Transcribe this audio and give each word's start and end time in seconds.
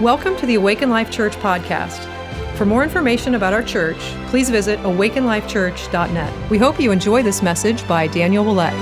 Welcome 0.00 0.36
to 0.36 0.46
the 0.46 0.54
Awaken 0.54 0.90
Life 0.90 1.10
Church 1.10 1.34
podcast. 1.38 2.06
For 2.54 2.64
more 2.64 2.84
information 2.84 3.34
about 3.34 3.52
our 3.52 3.64
church, 3.64 3.98
please 4.28 4.48
visit 4.48 4.78
awakenlifechurch.net. 4.82 6.50
We 6.50 6.56
hope 6.56 6.78
you 6.78 6.92
enjoy 6.92 7.24
this 7.24 7.42
message 7.42 7.84
by 7.88 8.06
Daniel 8.06 8.44
Willett. 8.44 8.72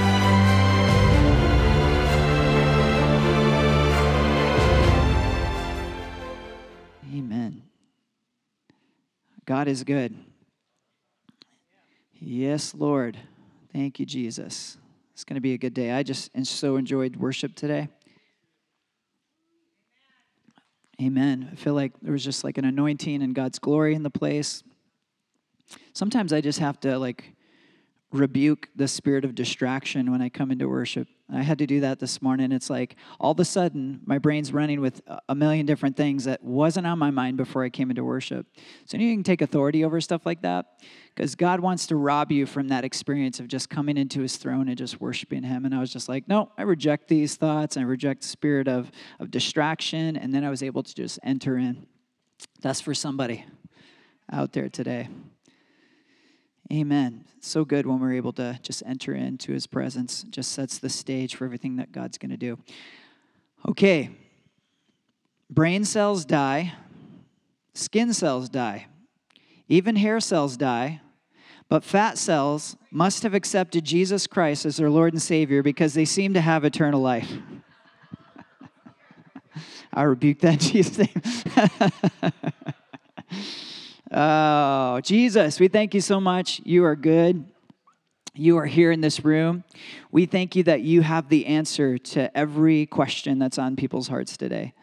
Amen. 7.15 7.63
God 9.47 9.69
is 9.69 9.85
good. 9.85 10.15
Yes, 12.13 12.75
Lord. 12.75 13.17
Thank 13.73 13.99
you, 13.99 14.05
Jesus. 14.05 14.77
It's 15.15 15.25
going 15.25 15.37
to 15.37 15.41
be 15.41 15.55
a 15.55 15.59
good 15.59 15.73
day. 15.73 15.93
I 15.93 16.03
just 16.03 16.31
so 16.45 16.77
enjoyed 16.77 17.17
worship 17.17 17.55
today. 17.55 17.89
Amen. 21.01 21.51
I 21.53 21.57
feel 21.57 21.75
like 21.75 21.93
there 22.01 22.13
was 22.13 22.25
just 22.25 22.43
like 22.43 22.57
an 22.57 22.65
anointing 22.65 23.23
and 23.23 23.35
God's 23.35 23.59
glory 23.59 23.95
in 23.95 24.03
the 24.03 24.11
place. 24.11 24.63
Sometimes 25.93 26.33
I 26.33 26.41
just 26.41 26.59
have 26.59 26.81
to 26.81 26.99
like 26.99 27.36
rebuke 28.13 28.69
the 28.77 28.87
spirit 28.87 29.25
of 29.25 29.35
distraction 29.35 30.11
when 30.11 30.23
I 30.23 30.29
come 30.29 30.51
into 30.51 30.69
worship. 30.69 31.09
I 31.33 31.43
had 31.43 31.59
to 31.59 31.67
do 31.67 31.81
that 31.81 31.99
this 31.99 32.23
morning. 32.23 32.53
It's 32.53 32.71
like 32.71 32.95
all 33.19 33.33
of 33.33 33.41
a 33.41 33.45
sudden 33.45 34.01
my 34.07 34.19
brain's 34.19 34.53
running 34.53 34.81
with 34.81 35.03
a 35.29 35.35
million 35.35 35.67
different 35.67 35.97
things 35.97 36.25
that 36.25 36.43
wasn't 36.43 36.87
on 36.87 37.01
my 37.01 37.11
mind 37.11 37.37
before 37.37 37.65
I 37.65 37.69
came 37.69 37.91
into 37.91 38.05
worship. 38.05 38.47
So 38.85 38.97
you 38.97 39.13
can 39.13 39.25
take 39.25 39.43
authority 39.43 39.85
over 39.85 40.01
stuff 40.01 40.25
like 40.25 40.43
that 40.43 40.67
because 41.15 41.35
God 41.35 41.59
wants 41.59 41.89
to 41.89 41.97
rob 41.97 42.31
you 42.31 42.47
from 42.47 42.69
that 42.69 42.85
experience 42.85 43.41
of 43.41 43.49
just 43.49 43.69
coming 43.69 43.97
into 43.97 44.21
his 44.21 44.37
throne 44.37 44.69
and 44.69 44.79
just 44.79 45.01
worshiping 45.01 45.43
him. 45.43 45.65
And 45.65 45.75
I 45.75 45.81
was 45.81 45.93
just 45.93 46.09
like, 46.09 46.29
no, 46.29 46.53
I 46.57 46.63
reject 46.63 47.09
these 47.09 47.35
thoughts. 47.35 47.77
I 47.77 47.83
reject 47.83 48.23
the 48.23 48.29
spirit 48.29 48.69
of, 48.69 48.93
of 49.19 49.33
distraction. 49.33 50.17
And 50.17 50.33
then 50.33 50.45
I 50.45 50.51
was 50.51 50.63
able 50.63 50.85
to 50.85 50.95
just 50.95 51.19
enter 51.25 51.59
in. 51.59 51.87
That's 52.61 52.81
for 52.81 52.95
somebody 52.95 53.45
out 54.31 54.53
there 54.53 54.69
today. 54.69 55.09
Amen. 56.73 57.25
So 57.41 57.65
good 57.65 57.87
when 57.87 58.01
we're 58.01 58.15
able 58.15 58.33
to 58.35 58.59
just 58.63 58.83
enter 58.85 59.15
into 59.15 59.53
his 59.53 59.69
presence. 59.69 60.25
Just 60.25 60.51
sets 60.53 60.79
the 60.79 60.89
stage 60.89 61.37
for 61.37 61.45
everything 61.45 61.77
that 61.77 61.93
God's 61.93 62.19
going 62.19 62.31
to 62.31 62.37
do. 62.37 62.59
Okay. 63.69 64.11
Brain 65.49 65.85
cells 65.85 66.25
die, 66.25 66.73
skin 67.73 68.13
cells 68.13 68.49
die, 68.49 68.87
even 69.69 69.95
hair 69.95 70.19
cells 70.19 70.57
die, 70.57 71.01
but 71.69 71.85
fat 71.85 72.19
cells 72.19 72.77
must 72.91 73.23
have 73.23 73.35
accepted 73.35 73.85
Jesus 73.85 74.27
Christ 74.27 74.67
as 74.67 74.77
their 74.77 74.91
Lord 74.91 75.13
and 75.13 75.23
Savior 75.23 75.63
because 75.63 75.95
they 75.95 76.05
seem 76.05 76.35
to 76.35 76.41
have 76.41 76.65
eternal 76.65 77.01
life. 77.01 77.33
I 79.95 80.03
rebuke 80.03 80.41
that 80.41 80.59
Jesus' 80.59 80.99
name. 80.99 82.33
Oh, 84.13 85.01
Jesus, 85.01 85.59
we 85.59 85.69
thank 85.69 85.93
you 85.93 86.01
so 86.01 86.21
much. 86.21 86.61
You 86.65 86.85
are 86.85 86.95
good. 86.95 87.45
You 88.35 88.59
are 88.59 88.67
here 88.67 88.93
in 88.93 89.01
this 89.01 89.25
room. 89.25 89.65
We 90.13 90.27
thank 90.27 90.55
you 90.55 90.63
that 90.65 90.83
you 90.83 91.01
have 91.01 91.29
the 91.29 91.47
answer 91.47 91.99
to 91.99 92.37
every 92.37 92.87
question 92.87 93.39
that's 93.39 93.59
on 93.59 93.75
people's 93.77 94.09
hearts 94.09 94.37
today. 94.37 94.75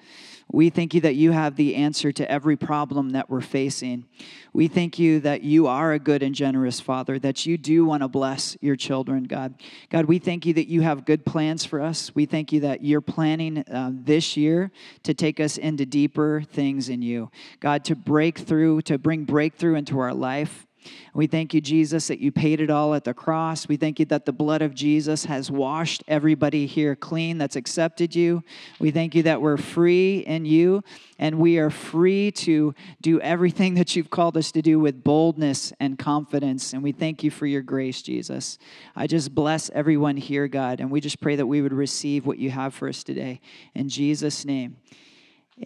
We 0.52 0.70
thank 0.70 0.94
you 0.94 1.02
that 1.02 1.16
you 1.16 1.32
have 1.32 1.56
the 1.56 1.76
answer 1.76 2.12
to 2.12 2.30
every 2.30 2.56
problem 2.56 3.12
that 3.12 3.30
we're 3.30 3.42
facing. 3.42 4.06
We 4.54 4.68
thank 4.68 5.00
you 5.00 5.20
that 5.22 5.44
you 5.44 5.68
are 5.68 5.94
a 5.94 6.00
good 6.00 6.22
and 6.22 6.36
generous 6.36 6.80
Father, 6.80 7.18
that 7.20 7.46
you 7.46 7.58
do 7.58 7.86
want 7.86 8.04
to 8.04 8.08
bless 8.08 8.56
your 8.62 8.76
children, 8.76 9.24
God. 9.24 9.56
God, 9.90 10.06
we 10.06 10.20
thank 10.20 10.46
you 10.46 10.54
that 10.54 10.68
you 10.68 10.82
have 10.82 11.06
good 11.06 11.26
plans 11.26 11.66
for 11.66 11.82
us. 11.82 12.14
We 12.14 12.26
thank 12.26 12.52
you 12.52 12.60
that 12.62 12.84
you're 12.84 13.02
planning 13.02 13.60
uh, 13.60 13.92
this 13.94 14.38
year 14.38 14.72
to 15.04 15.14
take 15.14 15.40
us 15.40 15.58
into 15.58 15.86
deeper 15.86 16.44
things 16.52 16.90
in 16.90 17.02
you. 17.02 17.32
God, 17.60 17.84
to 17.86 17.96
break 17.96 18.38
through, 18.38 18.84
to 18.84 18.98
bring 18.98 19.24
breakthrough 19.24 19.76
into 19.76 19.98
our 20.00 20.14
life. 20.14 20.68
We 21.14 21.28
thank 21.28 21.54
you, 21.54 21.62
Jesus, 21.62 22.08
that 22.08 22.20
you 22.20 22.32
paid 22.32 22.60
it 22.60 22.70
all 22.70 22.96
at 22.96 23.04
the 23.04 23.14
cross. 23.14 23.68
We 23.68 23.78
thank 23.78 24.00
you 24.00 24.06
that 24.06 24.26
the 24.26 24.34
blood 24.34 24.62
of 24.62 24.74
Jesus 24.74 25.26
has 25.26 25.52
washed 25.52 26.04
everybody 26.08 26.66
here 26.66 26.96
clean 26.96 27.38
that's 27.38 27.56
accepted 27.56 28.16
you. 28.16 28.44
We 28.80 28.92
thank 28.92 29.16
you 29.16 29.24
that 29.24 29.42
we're 29.42 29.58
free 29.58 30.20
in 30.20 30.46
you 30.46 30.84
and 31.20 31.40
we 31.40 31.58
are 31.58 31.70
free 31.70 32.32
to 32.32 32.74
do 33.02 33.20
everything 33.22 33.74
that 33.76 33.96
you've 33.96 34.10
called 34.10 34.38
us 34.38 34.52
to 34.52 34.62
do 34.62 34.80
with 34.80 35.04
boldness 35.04 35.72
and 35.80 35.98
confidence. 35.98 36.74
And 36.74 36.84
we 36.84 36.92
thank 36.92 37.24
you 37.24 37.32
for 37.32 37.46
your 37.46 37.62
grace, 37.62 38.02
Jesus. 38.02 38.58
I 38.96 39.08
just 39.08 39.34
bless 39.34 39.70
everyone 39.72 40.18
here, 40.18 40.48
God, 40.48 40.80
and 40.80 40.92
we 40.92 41.02
just 41.02 41.22
pray 41.22 41.36
that 41.36 41.48
we 41.48 41.62
would 41.62 41.74
receive 41.74 42.26
what 42.26 42.40
you 42.40 42.50
have 42.52 42.74
for 42.74 42.90
us 42.90 43.04
today. 43.04 43.40
In 43.76 43.90
Jesus' 43.90 44.46
name, 44.46 44.78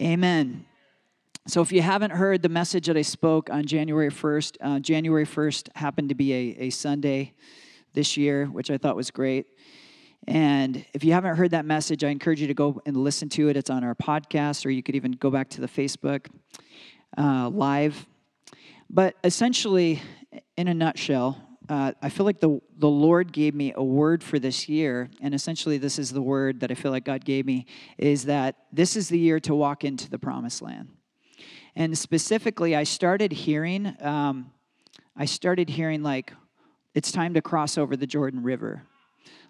amen. 0.02 0.66
So, 1.50 1.62
if 1.62 1.72
you 1.72 1.82
haven't 1.82 2.12
heard 2.12 2.42
the 2.42 2.50
message 2.50 2.88
that 2.88 2.98
I 2.98 3.04
spoke 3.04 3.50
on 3.50 3.66
January 3.66 4.10
1st, 4.10 4.58
uh, 4.60 4.80
January 4.80 5.26
1st 5.26 5.70
happened 5.78 6.10
to 6.10 6.16
be 6.16 6.34
a, 6.34 6.64
a 6.64 6.70
Sunday 6.72 7.36
this 7.94 8.18
year, 8.18 8.48
which 8.48 8.70
I 8.70 8.78
thought 8.78 8.98
was 8.98 9.12
great. 9.12 9.46
And 10.28 10.86
if 10.94 11.06
you 11.06 11.14
haven't 11.14 11.38
heard 11.38 11.52
that 11.52 11.64
message, 11.64 12.04
I 12.04 12.10
encourage 12.10 12.42
you 12.42 12.48
to 12.48 12.54
go 12.54 12.82
and 12.86 12.98
listen 12.98 13.30
to 13.30 13.48
it. 13.48 13.56
It's 13.56 13.70
on 13.70 13.86
our 13.86 13.96
podcast, 13.96 14.66
or 14.66 14.72
you 14.72 14.84
could 14.84 14.96
even 14.96 15.14
go 15.14 15.30
back 15.30 15.48
to 15.52 15.62
the 15.62 15.70
Facebook 15.70 16.28
uh, 17.18 17.48
live. 17.48 18.06
But 18.90 19.16
essentially, 19.24 20.02
in 20.58 20.68
a 20.68 20.74
nutshell, 20.74 21.42
uh, 21.70 21.94
I 22.02 22.10
feel 22.10 22.26
like 22.26 22.42
the, 22.42 22.60
the 22.78 22.90
Lord 22.90 23.32
gave 23.32 23.56
me 23.56 23.72
a 23.74 23.84
word 23.84 24.22
for 24.22 24.38
this 24.38 24.68
year, 24.68 25.10
and 25.22 25.34
essentially, 25.34 25.78
this 25.78 25.98
is 25.98 26.12
the 26.12 26.22
word 26.22 26.60
that 26.60 26.72
I 26.72 26.74
feel 26.74 26.92
like 26.92 27.06
God 27.06 27.24
gave 27.24 27.46
me 27.46 27.68
is 27.98 28.26
that 28.26 28.58
this 28.74 28.98
is 28.98 29.08
the 29.08 29.18
year 29.18 29.40
to 29.40 29.56
walk 29.56 29.86
into 29.86 30.10
the 30.10 30.20
promised 30.20 30.62
land. 30.62 30.97
And 31.78 31.96
specifically, 31.96 32.76
I 32.76 32.82
started 32.82 33.32
hearing, 33.32 33.96
um, 34.02 34.52
I 35.16 35.26
started 35.26 35.70
hearing 35.70 36.02
like, 36.02 36.34
it's 36.96 37.12
time 37.12 37.36
to 37.36 37.42
cross 37.42 37.78
over 37.78 37.96
the 37.96 38.08
Jordan 38.08 38.42
River. 38.42 38.82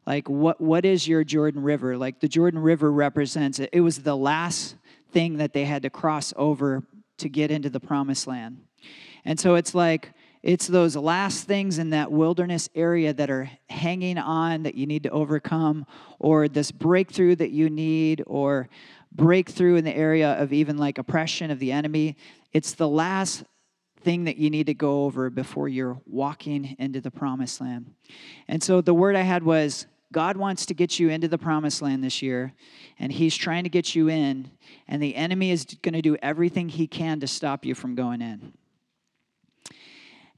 Like, 0.05 0.27
what, 0.27 0.59
what 0.59 0.83
is 0.83 1.07
your 1.07 1.23
Jordan 1.23 1.63
River? 1.63 1.97
Like, 1.97 2.19
the 2.19 2.27
Jordan 2.27 2.59
River 2.59 2.91
represents 2.91 3.59
it. 3.59 3.69
It 3.71 3.79
was 3.79 3.99
the 3.99 4.17
last 4.17 4.75
thing 5.13 5.37
that 5.37 5.53
they 5.53 5.63
had 5.63 5.83
to 5.83 5.89
cross 5.89 6.33
over 6.35 6.83
to 7.19 7.29
get 7.29 7.49
into 7.49 7.69
the 7.69 7.79
promised 7.79 8.27
land. 8.27 8.57
And 9.23 9.39
so 9.39 9.55
it's 9.55 9.73
like, 9.73 10.11
it's 10.43 10.67
those 10.67 10.97
last 10.97 11.47
things 11.47 11.79
in 11.79 11.91
that 11.91 12.11
wilderness 12.11 12.69
area 12.75 13.13
that 13.13 13.29
are 13.29 13.49
hanging 13.69 14.17
on 14.17 14.63
that 14.63 14.75
you 14.75 14.85
need 14.85 15.03
to 15.03 15.09
overcome, 15.11 15.85
or 16.19 16.49
this 16.49 16.71
breakthrough 16.71 17.35
that 17.37 17.51
you 17.51 17.69
need, 17.69 18.21
or 18.27 18.67
breakthrough 19.11 19.75
in 19.75 19.83
the 19.83 19.95
area 19.95 20.33
of 20.33 20.53
even 20.53 20.77
like 20.77 20.97
oppression 20.97 21.51
of 21.51 21.59
the 21.59 21.71
enemy. 21.71 22.17
It's 22.53 22.73
the 22.73 22.87
last 22.87 23.43
thing 24.01 24.25
that 24.25 24.37
you 24.37 24.49
need 24.49 24.67
to 24.67 24.73
go 24.73 25.05
over 25.05 25.29
before 25.29 25.67
you're 25.67 25.99
walking 26.05 26.75
into 26.79 27.01
the 27.01 27.11
promised 27.11 27.59
land. 27.59 27.93
And 28.47 28.61
so 28.61 28.81
the 28.81 28.93
word 28.93 29.15
I 29.15 29.21
had 29.21 29.43
was 29.43 29.87
God 30.11 30.37
wants 30.37 30.65
to 30.67 30.73
get 30.73 30.99
you 30.99 31.09
into 31.09 31.27
the 31.27 31.37
promised 31.37 31.81
land 31.81 32.03
this 32.03 32.21
year, 32.21 32.53
and 32.97 33.11
He's 33.11 33.35
trying 33.35 33.63
to 33.63 33.69
get 33.69 33.93
you 33.93 34.07
in, 34.07 34.49
and 34.87 35.03
the 35.03 35.15
enemy 35.15 35.51
is 35.51 35.65
going 35.81 35.93
to 35.93 36.01
do 36.01 36.15
everything 36.21 36.69
he 36.69 36.87
can 36.87 37.19
to 37.19 37.27
stop 37.27 37.65
you 37.65 37.75
from 37.75 37.95
going 37.95 38.21
in. 38.21 38.53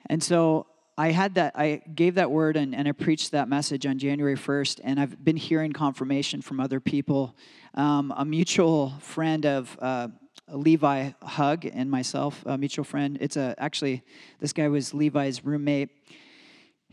And 0.07 0.23
so 0.23 0.65
I 0.99 1.11
had 1.11 1.35
that, 1.35 1.53
I 1.55 1.81
gave 1.95 2.15
that 2.15 2.29
word 2.29 2.57
and, 2.57 2.75
and 2.75 2.85
I 2.85 2.91
preached 2.91 3.31
that 3.31 3.47
message 3.47 3.85
on 3.85 3.97
January 3.99 4.35
1st, 4.35 4.81
and 4.83 4.99
I've 4.99 5.23
been 5.23 5.37
hearing 5.37 5.71
confirmation 5.71 6.41
from 6.41 6.59
other 6.59 6.81
people. 6.81 7.37
Um, 7.73 8.13
a 8.17 8.25
mutual 8.25 8.95
friend 8.99 9.45
of 9.45 9.77
uh, 9.81 10.09
Levi 10.51 11.11
Hug 11.23 11.65
and 11.65 11.89
myself, 11.89 12.43
a 12.45 12.57
mutual 12.57 12.83
friend. 12.83 13.17
It's 13.21 13.37
a, 13.37 13.55
actually, 13.57 14.03
this 14.41 14.51
guy 14.51 14.67
was 14.67 14.93
Levi's 14.93 15.45
roommate. 15.45 15.87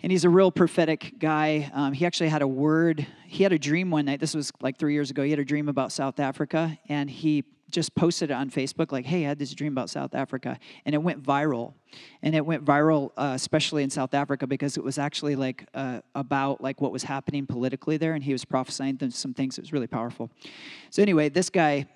And 0.05 0.13
he's 0.13 0.25
a 0.25 0.31
real 0.31 0.53
prophetic 0.53 1.15
guy. 1.19 1.69
Um, 1.75 1.93
he 1.93 2.07
actually 2.07 2.29
had 2.29 2.43
a 2.43 2.49
word. 2.49 3.05
He 3.27 3.43
had 3.43 3.53
a 3.53 3.59
dream 3.59 3.91
one 3.91 4.05
night. 4.05 4.21
This 4.21 4.35
was 4.35 4.53
like 4.61 4.79
three 4.79 4.93
years 4.93 5.11
ago. 5.11 5.25
He 5.25 5.31
had 5.31 5.41
a 5.41 5.45
dream 5.45 5.69
about 5.69 5.91
South 5.91 6.21
Africa, 6.21 6.79
and 6.89 7.11
he 7.11 7.43
just 7.71 7.95
posted 7.95 8.31
it 8.31 8.35
on 8.35 8.51
Facebook, 8.51 8.93
like, 8.93 9.07
hey, 9.07 9.25
I 9.25 9.29
had 9.29 9.39
this 9.39 9.53
dream 9.53 9.73
about 9.73 9.91
South 9.91 10.15
Africa. 10.15 10.59
And 10.85 10.95
it 10.95 10.99
went 10.99 11.23
viral. 11.23 11.75
And 12.23 12.35
it 12.35 12.45
went 12.45 12.65
viral, 12.65 13.11
uh, 13.17 13.33
especially 13.35 13.83
in 13.83 13.91
South 13.91 14.15
Africa, 14.15 14.47
because 14.47 14.77
it 14.77 14.85
was 14.85 14.99
actually 14.99 15.37
like 15.37 15.67
uh, 15.75 16.01
about 16.15 16.61
like 16.61 16.81
what 16.81 16.93
was 16.93 17.03
happening 17.03 17.47
politically 17.47 17.97
there. 17.97 18.15
And 18.15 18.23
he 18.23 18.33
was 18.33 18.45
prophesying 18.45 18.99
some 19.11 19.35
things. 19.35 19.59
It 19.59 19.63
was 19.63 19.73
really 19.73 19.87
powerful. 19.87 20.31
So 20.91 21.03
anyway, 21.03 21.29
this 21.29 21.51
guy, 21.51 21.87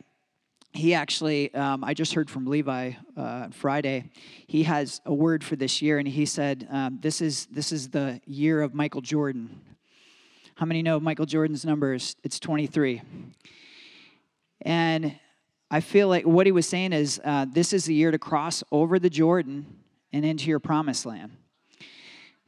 he 0.73 0.95
actually, 0.95 1.53
um, 1.55 1.83
I 1.85 1.95
just 1.95 2.15
heard 2.15 2.31
from 2.31 2.47
Levi 2.47 2.93
uh, 3.17 3.49
Friday. 3.51 4.11
He 4.47 4.65
has 4.65 5.01
a 5.05 5.15
word 5.15 5.43
for 5.43 5.57
this 5.57 5.83
year, 5.83 5.99
and 5.99 6.07
he 6.07 6.27
said, 6.27 6.69
um, 6.71 6.99
"This 7.03 7.21
is 7.21 7.47
this 7.47 7.73
is 7.73 7.89
the 7.89 8.21
year 8.25 8.63
of 8.63 8.73
Michael 8.73 9.01
Jordan." 9.01 9.61
How 10.61 10.67
many 10.67 10.83
know 10.83 11.01
Michael 11.01 11.25
Jordan's 11.25 11.65
numbers? 11.65 12.17
It's 12.23 12.39
23. 12.39 13.01
And 14.61 15.19
I 15.71 15.81
feel 15.81 16.09
like 16.09 16.27
what 16.27 16.47
he 16.47 16.53
was 16.53 16.69
saying 16.69 16.93
is 16.93 17.21
uh, 17.25 17.47
this 17.51 17.73
is 17.73 17.85
the 17.85 17.95
year 17.95 18.11
to 18.11 18.19
cross 18.19 18.65
over 18.73 18.99
the 18.99 19.11
Jordan 19.11 19.67
and 20.13 20.25
into 20.25 20.49
your 20.49 20.59
promised 20.59 21.07
land. 21.07 21.37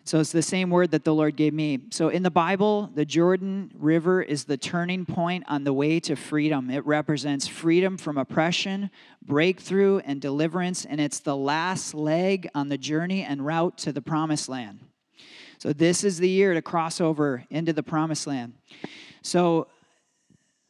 So 0.04 0.18
it's 0.18 0.32
the 0.32 0.42
same 0.42 0.68
word 0.68 0.90
that 0.90 1.04
the 1.04 1.14
Lord 1.14 1.36
gave 1.36 1.54
me. 1.54 1.78
So 1.90 2.08
in 2.08 2.24
the 2.24 2.30
Bible, 2.30 2.90
the 2.92 3.04
Jordan 3.04 3.70
River 3.78 4.20
is 4.20 4.44
the 4.44 4.56
turning 4.56 5.06
point 5.06 5.44
on 5.46 5.62
the 5.62 5.72
way 5.72 6.00
to 6.00 6.16
freedom. 6.16 6.70
It 6.70 6.84
represents 6.84 7.46
freedom 7.46 7.96
from 7.96 8.18
oppression, 8.18 8.90
breakthrough, 9.24 9.98
and 9.98 10.20
deliverance, 10.20 10.84
and 10.84 11.00
it's 11.00 11.20
the 11.20 11.36
last 11.36 11.94
leg 11.94 12.48
on 12.52 12.68
the 12.68 12.78
journey 12.78 13.22
and 13.22 13.46
route 13.46 13.78
to 13.78 13.92
the 13.92 14.02
promised 14.02 14.48
land. 14.48 14.80
So 15.58 15.72
this 15.72 16.02
is 16.02 16.18
the 16.18 16.28
year 16.28 16.54
to 16.54 16.62
cross 16.62 17.00
over 17.00 17.44
into 17.48 17.72
the 17.72 17.84
promised 17.84 18.26
land. 18.26 18.54
So 19.22 19.68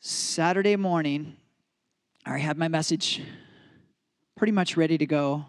Saturday 0.00 0.76
morning, 0.76 1.36
I 2.24 2.38
had 2.38 2.56
my 2.56 2.68
message 2.68 3.20
pretty 4.36 4.52
much 4.52 4.76
ready 4.76 4.96
to 4.96 5.06
go 5.06 5.44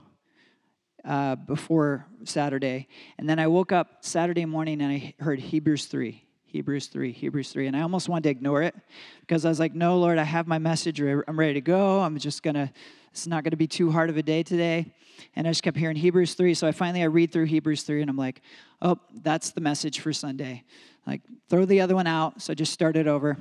uh, 1.06 1.36
before 1.36 2.08
Saturday. 2.24 2.88
And 3.20 3.30
then 3.30 3.38
I 3.38 3.46
woke 3.46 3.72
up 3.72 3.98
Saturday 4.02 4.46
morning 4.46 4.82
and 4.82 4.92
I 4.92 5.14
heard 5.20 5.40
Hebrews 5.40 5.86
3. 5.86 6.24
Hebrews 6.48 6.88
3, 6.88 7.12
Hebrews 7.12 7.50
3. 7.50 7.68
And 7.68 7.78
I 7.78 7.82
almost 7.82 8.10
wanted 8.10 8.24
to 8.24 8.30
ignore 8.30 8.64
it 8.64 8.74
because 9.22 9.46
I 9.46 9.50
was 9.50 9.60
like, 9.60 9.76
no, 9.76 10.00
Lord, 10.00 10.18
I 10.18 10.24
have 10.24 10.48
my 10.48 10.58
message. 10.58 11.00
I'm 11.00 11.40
ready 11.40 11.54
to 11.54 11.62
go. 11.62 12.02
I'm 12.02 12.18
just 12.18 12.42
going 12.42 12.56
to, 12.56 12.72
it's 13.12 13.28
not 13.28 13.44
going 13.44 13.52
to 13.52 13.58
be 13.58 13.68
too 13.68 13.92
hard 13.92 14.10
of 14.10 14.18
a 14.18 14.24
day 14.24 14.42
today. 14.42 14.92
And 15.36 15.48
I 15.48 15.52
just 15.52 15.62
kept 15.62 15.78
hearing 15.78 15.96
Hebrews 15.96 16.34
3. 16.34 16.56
So 16.56 16.68
I 16.68 16.72
finally, 16.72 17.04
I 17.04 17.06
read 17.06 17.32
through 17.32 17.46
Hebrews 17.46 17.84
3 17.84 18.02
and 18.02 18.10
I'm 18.10 18.18
like, 18.18 18.42
oh, 18.82 18.98
that's 19.22 19.52
the 19.52 19.62
message 19.62 20.00
for 20.00 20.12
Sunday. 20.12 20.64
Like, 21.06 21.22
throw 21.50 21.66
the 21.66 21.82
other 21.82 21.94
one 21.94 22.08
out. 22.08 22.42
So 22.42 22.52
I 22.52 22.56
just 22.56 22.74
started 22.74 23.08
over. 23.08 23.38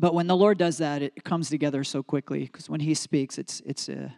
But 0.00 0.14
when 0.14 0.26
the 0.26 0.36
Lord 0.36 0.56
does 0.56 0.78
that, 0.78 1.02
it 1.02 1.24
comes 1.24 1.50
together 1.50 1.84
so 1.84 2.02
quickly 2.02 2.44
because 2.44 2.70
when 2.70 2.80
He 2.80 2.94
speaks, 2.94 3.36
it's, 3.36 3.60
it's, 3.66 3.90
uh, 3.90 4.08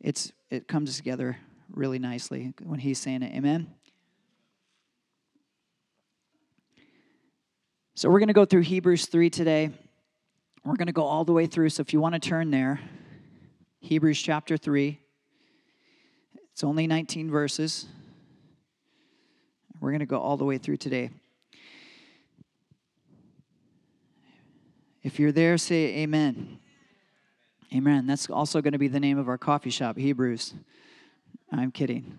it's, 0.00 0.32
it 0.50 0.66
comes 0.66 0.96
together 0.96 1.36
really 1.72 2.00
nicely 2.00 2.52
when 2.64 2.80
he's 2.80 2.98
saying 2.98 3.22
it. 3.22 3.32
Amen? 3.32 3.72
So 7.94 8.10
we're 8.10 8.18
going 8.18 8.26
to 8.26 8.34
go 8.34 8.44
through 8.44 8.62
Hebrews 8.62 9.06
3 9.06 9.30
today. 9.30 9.70
We're 10.64 10.74
going 10.74 10.86
to 10.86 10.92
go 10.92 11.04
all 11.04 11.24
the 11.24 11.32
way 11.32 11.46
through. 11.46 11.68
So 11.68 11.82
if 11.82 11.92
you 11.92 12.00
want 12.00 12.14
to 12.14 12.18
turn 12.18 12.50
there, 12.50 12.80
Hebrews 13.78 14.20
chapter 14.20 14.56
3. 14.56 14.98
It's 16.52 16.64
only 16.64 16.88
19 16.88 17.30
verses. 17.30 17.86
We're 19.78 19.90
going 19.90 20.00
to 20.00 20.06
go 20.06 20.18
all 20.18 20.36
the 20.36 20.44
way 20.44 20.58
through 20.58 20.78
today. 20.78 21.10
If 25.02 25.18
you're 25.18 25.32
there, 25.32 25.56
say 25.56 25.98
amen. 25.98 26.58
Amen. 27.74 28.06
That's 28.06 28.28
also 28.28 28.60
going 28.60 28.72
to 28.72 28.78
be 28.78 28.88
the 28.88 29.00
name 29.00 29.16
of 29.16 29.28
our 29.28 29.38
coffee 29.38 29.70
shop, 29.70 29.96
Hebrews. 29.96 30.54
I'm 31.52 31.70
kidding. 31.70 32.18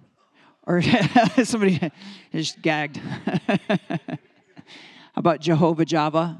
Or 0.65 0.81
somebody 1.43 1.91
just 2.31 2.61
gagged. 2.61 2.97
How 3.67 3.77
about 5.15 5.41
Jehovah 5.41 5.85
Java? 5.85 6.39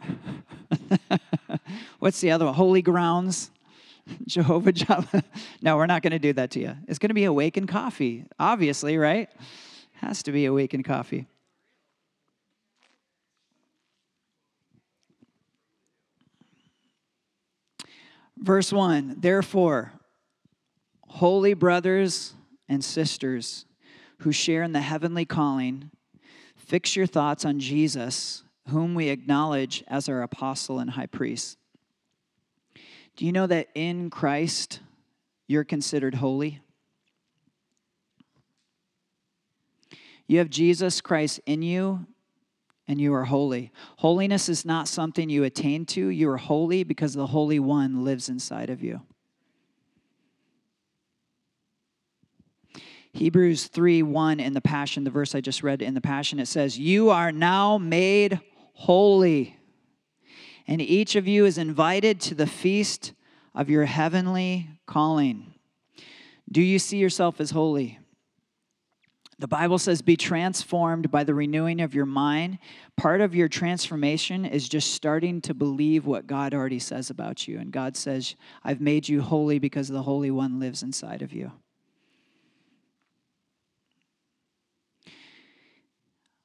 What's 1.98 2.20
the 2.20 2.30
other 2.32 2.46
one? 2.46 2.54
Holy 2.54 2.82
Grounds? 2.82 3.50
Jehovah 4.26 4.72
Java? 4.72 5.22
no, 5.60 5.76
we're 5.76 5.86
not 5.86 6.02
going 6.02 6.12
to 6.12 6.18
do 6.18 6.32
that 6.32 6.50
to 6.52 6.60
you. 6.60 6.74
It's 6.88 6.98
going 6.98 7.10
to 7.10 7.14
be 7.14 7.24
Awakened 7.24 7.68
Coffee, 7.68 8.24
obviously, 8.38 8.98
right? 8.98 9.28
Has 9.94 10.22
to 10.24 10.32
be 10.32 10.46
Awakened 10.46 10.84
Coffee. 10.84 11.26
Verse 18.42 18.72
1 18.72 19.16
Therefore, 19.20 19.92
holy 21.06 21.54
brothers 21.54 22.34
and 22.68 22.82
sisters 22.84 23.66
who 24.18 24.32
share 24.32 24.64
in 24.64 24.72
the 24.72 24.80
heavenly 24.80 25.24
calling, 25.24 25.90
fix 26.56 26.96
your 26.96 27.06
thoughts 27.06 27.44
on 27.44 27.60
Jesus, 27.60 28.42
whom 28.68 28.96
we 28.96 29.08
acknowledge 29.10 29.84
as 29.86 30.08
our 30.08 30.22
apostle 30.22 30.80
and 30.80 30.90
high 30.90 31.06
priest. 31.06 31.56
Do 33.16 33.26
you 33.26 33.32
know 33.32 33.46
that 33.46 33.68
in 33.76 34.10
Christ 34.10 34.80
you're 35.46 35.64
considered 35.64 36.16
holy? 36.16 36.60
You 40.26 40.38
have 40.38 40.50
Jesus 40.50 41.00
Christ 41.00 41.38
in 41.46 41.62
you, 41.62 42.06
and 42.92 43.00
you 43.00 43.14
are 43.14 43.24
holy. 43.24 43.72
Holiness 43.96 44.50
is 44.50 44.66
not 44.66 44.86
something 44.86 45.30
you 45.30 45.44
attain 45.44 45.86
to. 45.86 46.08
You 46.08 46.28
are 46.28 46.36
holy 46.36 46.84
because 46.84 47.14
the 47.14 47.28
Holy 47.28 47.58
One 47.58 48.04
lives 48.04 48.28
inside 48.28 48.68
of 48.68 48.82
you. 48.82 49.00
Hebrews 53.14 53.68
3 53.68 54.02
1 54.02 54.40
in 54.40 54.52
the 54.52 54.60
Passion, 54.60 55.04
the 55.04 55.10
verse 55.10 55.34
I 55.34 55.40
just 55.40 55.62
read 55.62 55.80
in 55.80 55.94
the 55.94 56.02
Passion, 56.02 56.38
it 56.38 56.48
says, 56.48 56.78
You 56.78 57.08
are 57.08 57.32
now 57.32 57.78
made 57.78 58.38
holy, 58.74 59.56
and 60.66 60.82
each 60.82 61.16
of 61.16 61.26
you 61.26 61.46
is 61.46 61.56
invited 61.56 62.20
to 62.20 62.34
the 62.34 62.46
feast 62.46 63.14
of 63.54 63.70
your 63.70 63.86
heavenly 63.86 64.68
calling. 64.86 65.54
Do 66.50 66.60
you 66.60 66.78
see 66.78 66.98
yourself 66.98 67.40
as 67.40 67.52
holy? 67.52 67.98
The 69.42 69.48
Bible 69.48 69.78
says, 69.78 70.02
Be 70.02 70.16
transformed 70.16 71.10
by 71.10 71.24
the 71.24 71.34
renewing 71.34 71.80
of 71.80 71.96
your 71.96 72.06
mind. 72.06 72.58
Part 72.96 73.20
of 73.20 73.34
your 73.34 73.48
transformation 73.48 74.44
is 74.44 74.68
just 74.68 74.94
starting 74.94 75.40
to 75.40 75.52
believe 75.52 76.06
what 76.06 76.28
God 76.28 76.54
already 76.54 76.78
says 76.78 77.10
about 77.10 77.48
you. 77.48 77.58
And 77.58 77.72
God 77.72 77.96
says, 77.96 78.36
I've 78.62 78.80
made 78.80 79.08
you 79.08 79.20
holy 79.20 79.58
because 79.58 79.88
the 79.88 80.04
Holy 80.04 80.30
One 80.30 80.60
lives 80.60 80.84
inside 80.84 81.22
of 81.22 81.32
you. 81.32 81.50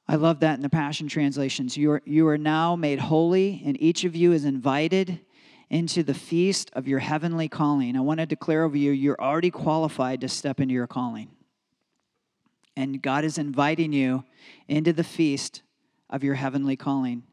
I 0.07 0.15
love 0.15 0.39
that 0.39 0.55
in 0.55 0.63
the 0.63 0.67
Passion 0.67 1.07
translations. 1.07 1.77
You 1.77 1.91
are, 1.91 2.01
you 2.03 2.27
are 2.27 2.37
now 2.39 2.75
made 2.75 2.97
holy, 2.97 3.61
and 3.63 3.79
each 3.79 4.05
of 4.05 4.15
you 4.15 4.31
is 4.31 4.43
invited 4.43 5.19
into 5.69 6.01
the 6.01 6.15
feast 6.15 6.71
of 6.73 6.87
your 6.87 6.97
heavenly 6.97 7.47
calling. 7.47 7.95
I 7.95 7.99
want 7.99 8.21
to 8.21 8.25
declare 8.25 8.63
over 8.63 8.75
you, 8.75 8.89
you're 8.89 9.21
already 9.21 9.51
qualified 9.51 10.21
to 10.21 10.27
step 10.27 10.59
into 10.59 10.73
your 10.73 10.87
calling. 10.87 11.36
And 12.77 13.01
God 13.01 13.25
is 13.25 13.39
inviting 13.39 13.91
you 13.91 14.23
into 14.67 14.93
the 14.93 15.03
feast 15.03 15.63
of 16.11 16.23
your 16.23 16.35
heavenly 16.35 16.75
calling. 16.75 17.23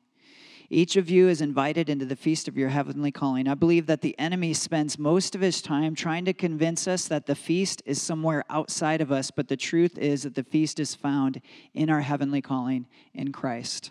Each 0.70 0.96
of 0.96 1.11
you 1.11 1.29
is 1.29 1.43
invited 1.43 1.91
into 1.91 2.06
the 2.06 2.17
feast 2.17 2.49
of 2.49 2.56
your 2.56 2.70
heavenly 2.70 3.12
calling. 3.12 3.46
I 3.46 3.52
believe 3.52 3.85
that 3.87 4.00
the 4.00 4.19
enemy 4.19 4.55
spends 4.55 4.99
most 4.99 5.35
of 5.35 5.43
his 5.43 5.61
time 5.61 5.94
trying 5.94 6.25
to 6.25 6.32
convince 6.32 6.88
us 6.88 7.06
that 7.08 7.26
the 7.26 7.35
feast 7.35 7.82
is 7.85 8.00
somewhere 8.00 8.43
outside 8.49 9.02
of 9.02 9.12
us, 9.12 9.31
but 9.31 9.49
the 9.49 9.56
truth 9.56 9.99
is 9.99 10.23
that 10.23 10.35
the 10.35 10.44
feast 10.44 10.81
is 10.81 10.94
found 10.94 11.43
in 11.75 11.90
our 11.90 12.00
heavenly 12.00 12.40
calling 12.40 12.87
in 13.12 13.31
Christ. 13.31 13.90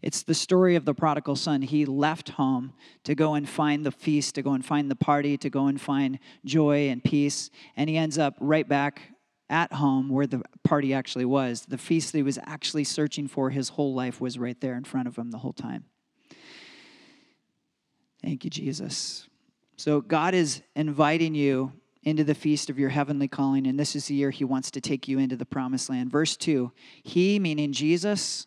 It's 0.00 0.22
the 0.22 0.32
story 0.32 0.74
of 0.74 0.86
the 0.86 0.94
prodigal 0.94 1.36
son. 1.36 1.60
He 1.60 1.84
left 1.84 2.30
home 2.30 2.72
to 3.04 3.14
go 3.14 3.34
and 3.34 3.46
find 3.46 3.84
the 3.84 3.92
feast, 3.92 4.36
to 4.36 4.42
go 4.42 4.54
and 4.54 4.64
find 4.64 4.90
the 4.90 4.96
party, 4.96 5.36
to 5.36 5.50
go 5.50 5.66
and 5.66 5.78
find 5.78 6.18
joy 6.46 6.88
and 6.88 7.04
peace, 7.04 7.50
and 7.76 7.90
he 7.90 7.98
ends 7.98 8.16
up 8.16 8.36
right 8.40 8.66
back 8.66 9.12
at 9.48 9.72
home 9.74 10.08
where 10.08 10.26
the 10.26 10.42
party 10.64 10.92
actually 10.92 11.24
was. 11.24 11.66
The 11.66 11.78
feast 11.78 12.12
that 12.12 12.18
he 12.18 12.22
was 12.22 12.38
actually 12.44 12.84
searching 12.84 13.28
for 13.28 13.50
his 13.50 13.70
whole 13.70 13.94
life 13.94 14.20
was 14.20 14.38
right 14.38 14.60
there 14.60 14.74
in 14.74 14.84
front 14.84 15.08
of 15.08 15.16
him 15.16 15.30
the 15.30 15.38
whole 15.38 15.52
time. 15.52 15.84
Thank 18.22 18.44
you, 18.44 18.50
Jesus. 18.50 19.28
So, 19.76 20.00
God 20.00 20.34
is 20.34 20.62
inviting 20.74 21.34
you 21.34 21.72
into 22.02 22.24
the 22.24 22.34
feast 22.34 22.70
of 22.70 22.78
your 22.78 22.88
heavenly 22.88 23.28
calling, 23.28 23.66
and 23.66 23.78
this 23.78 23.94
is 23.94 24.06
the 24.06 24.14
year 24.14 24.30
He 24.30 24.44
wants 24.44 24.70
to 24.70 24.80
take 24.80 25.06
you 25.06 25.18
into 25.18 25.36
the 25.36 25.44
promised 25.44 25.90
land. 25.90 26.10
Verse 26.10 26.36
2 26.36 26.72
He, 27.02 27.38
meaning 27.38 27.72
Jesus, 27.72 28.46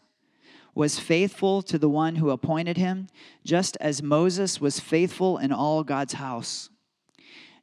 was 0.73 0.97
faithful 0.97 1.61
to 1.63 1.77
the 1.77 1.89
one 1.89 2.15
who 2.15 2.29
appointed 2.29 2.77
him, 2.77 3.07
just 3.43 3.77
as 3.81 4.01
Moses 4.01 4.61
was 4.61 4.79
faithful 4.79 5.37
in 5.37 5.51
all 5.51 5.83
God's 5.83 6.13
house. 6.13 6.69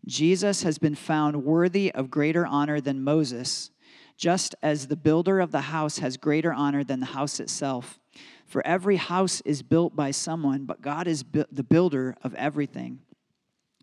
Jesus 0.07 0.63
has 0.63 0.79
been 0.79 0.95
found 0.95 1.45
worthy 1.45 1.93
of 1.93 2.11
greater 2.11 2.47
honor 2.47 2.81
than 2.81 3.03
Moses, 3.03 3.71
just 4.17 4.55
as 4.63 4.87
the 4.87 4.97
builder 4.97 5.41
of 5.41 5.51
the 5.51 5.63
house 5.63 5.99
has 5.99 6.17
greater 6.17 6.53
honor 6.53 6.85
than 6.85 7.01
the 7.01 7.07
house 7.07 7.41
itself. 7.41 7.99
For 8.47 8.65
every 8.67 8.97
house 8.97 9.41
is 9.45 9.63
built 9.63 9.97
by 9.97 10.13
someone, 10.13 10.65
but 10.65 10.81
God 10.81 11.09
is 11.09 11.25
the 11.33 11.65
builder 11.65 12.15
of 12.23 12.35
everything. 12.35 13.01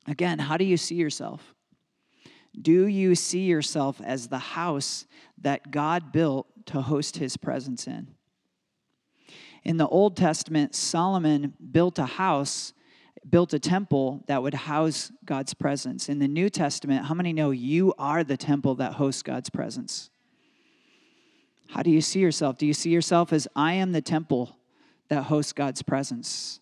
Again, 0.08 0.40
how 0.40 0.58
do 0.58 0.64
you 0.64 0.78
see 0.78 0.96
yourself? 0.96 1.54
Do 2.60 2.88
you 2.88 3.16
see 3.16 3.46
yourself 3.46 4.00
as 4.04 4.28
the 4.28 4.40
house 4.40 5.06
that 5.42 5.72
God 5.72 6.12
built 6.12 6.48
to 6.68 6.82
host 6.82 7.18
his 7.18 7.36
presence 7.36 7.88
in? 7.88 8.10
In 9.64 9.78
the 9.78 9.88
Old 9.88 10.16
Testament, 10.16 10.76
Solomon 10.76 11.54
built 11.72 12.00
a 12.00 12.06
house 12.06 12.74
built 13.30 13.54
a 13.54 13.60
temple 13.60 14.24
that 14.28 14.42
would 14.42 14.54
house 14.54 15.12
God's 15.26 15.54
presence. 15.54 16.10
In 16.10 16.20
the 16.20 16.28
New 16.28 16.50
Testament, 16.50 17.06
how 17.06 17.14
many 17.14 17.34
know 17.34 17.52
you 17.52 17.94
are 17.98 18.24
the 18.24 18.38
temple 18.38 18.76
that 18.76 18.94
hosts 18.94 19.24
God's 19.24 19.50
presence? 19.50 20.10
How 21.70 21.82
do 21.82 21.90
you 21.90 22.02
see 22.02 22.20
yourself? 22.20 22.58
Do 22.58 22.66
you 22.66 22.74
see 22.74 22.90
yourself 22.90 23.34
as 23.34 23.48
I 23.56 23.74
am 23.74 23.92
the 23.92 24.02
temple 24.02 24.58
that 25.10 25.24
hosts 25.24 25.54
God's 25.54 25.82
presence? 25.82 26.60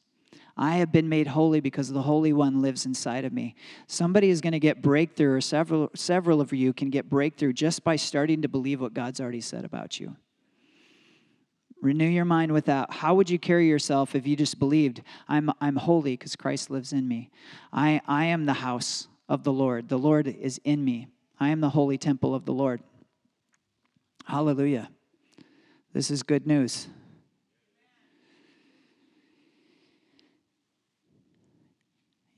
I 0.57 0.77
have 0.77 0.91
been 0.91 1.09
made 1.09 1.27
holy 1.27 1.59
because 1.59 1.89
the 1.89 2.03
Holy 2.03 2.33
One 2.33 2.61
lives 2.61 2.85
inside 2.85 3.25
of 3.25 3.33
me. 3.33 3.55
Somebody 3.87 4.29
is 4.29 4.41
going 4.41 4.53
to 4.53 4.59
get 4.59 4.81
breakthrough, 4.81 5.33
or 5.33 5.41
several, 5.41 5.89
several 5.95 6.39
of 6.39 6.53
you 6.53 6.71
can 6.71 6.89
get 6.89 7.09
breakthrough 7.09 7.53
just 7.53 7.83
by 7.83 7.95
starting 7.95 8.41
to 8.41 8.47
believe 8.47 8.79
what 8.79 8.93
God's 8.93 9.19
already 9.19 9.41
said 9.41 9.65
about 9.65 9.99
you. 9.99 10.15
Renew 11.81 12.07
your 12.07 12.25
mind 12.25 12.51
with 12.51 12.65
that. 12.65 12.91
How 12.91 13.15
would 13.15 13.29
you 13.29 13.39
carry 13.39 13.67
yourself 13.67 14.15
if 14.15 14.27
you 14.27 14.35
just 14.35 14.59
believed, 14.59 15.01
I'm, 15.27 15.51
I'm 15.59 15.75
holy 15.75 16.13
because 16.15 16.35
Christ 16.35 16.69
lives 16.69 16.93
in 16.93 17.07
me? 17.07 17.31
I, 17.73 18.01
I 18.07 18.25
am 18.25 18.45
the 18.45 18.53
house 18.53 19.07
of 19.27 19.43
the 19.43 19.51
Lord. 19.51 19.89
The 19.89 19.97
Lord 19.97 20.27
is 20.27 20.61
in 20.63 20.85
me. 20.85 21.07
I 21.39 21.49
am 21.49 21.59
the 21.59 21.71
holy 21.71 21.97
temple 21.97 22.35
of 22.35 22.45
the 22.45 22.53
Lord. 22.53 22.81
Hallelujah. 24.25 24.89
This 25.91 26.11
is 26.11 26.21
good 26.21 26.45
news. 26.45 26.87